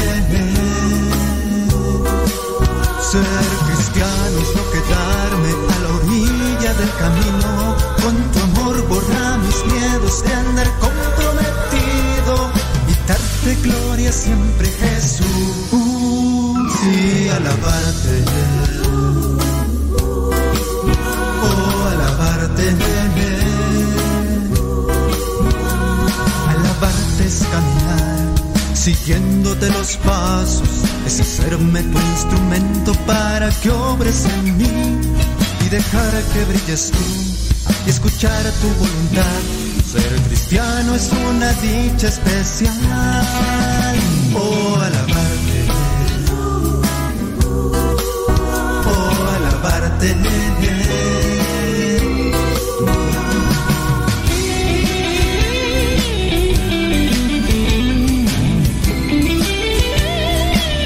[3.11, 3.23] Ser
[3.67, 7.77] cristiano es no quedarme a la orilla del camino.
[8.03, 8.46] Con tu
[8.89, 12.51] borra mis miedos de andar comprometido
[12.89, 15.27] y darte gloria siempre Jesús.
[16.81, 18.25] Sí, alabarte.
[21.43, 22.77] Oh, alabarte.
[26.49, 28.17] Alabarte es caminar
[28.75, 30.69] siguiéndote los pasos,
[31.07, 35.01] es hacerme tu instrumento para que obres en mí
[35.65, 37.26] y dejar que brilles tú
[37.87, 39.41] y escuchar tu voluntad.
[39.91, 42.73] Ser cristiano es una dicha especial.
[44.35, 45.67] Oh, alabarte.
[48.87, 50.76] Oh, alabarte.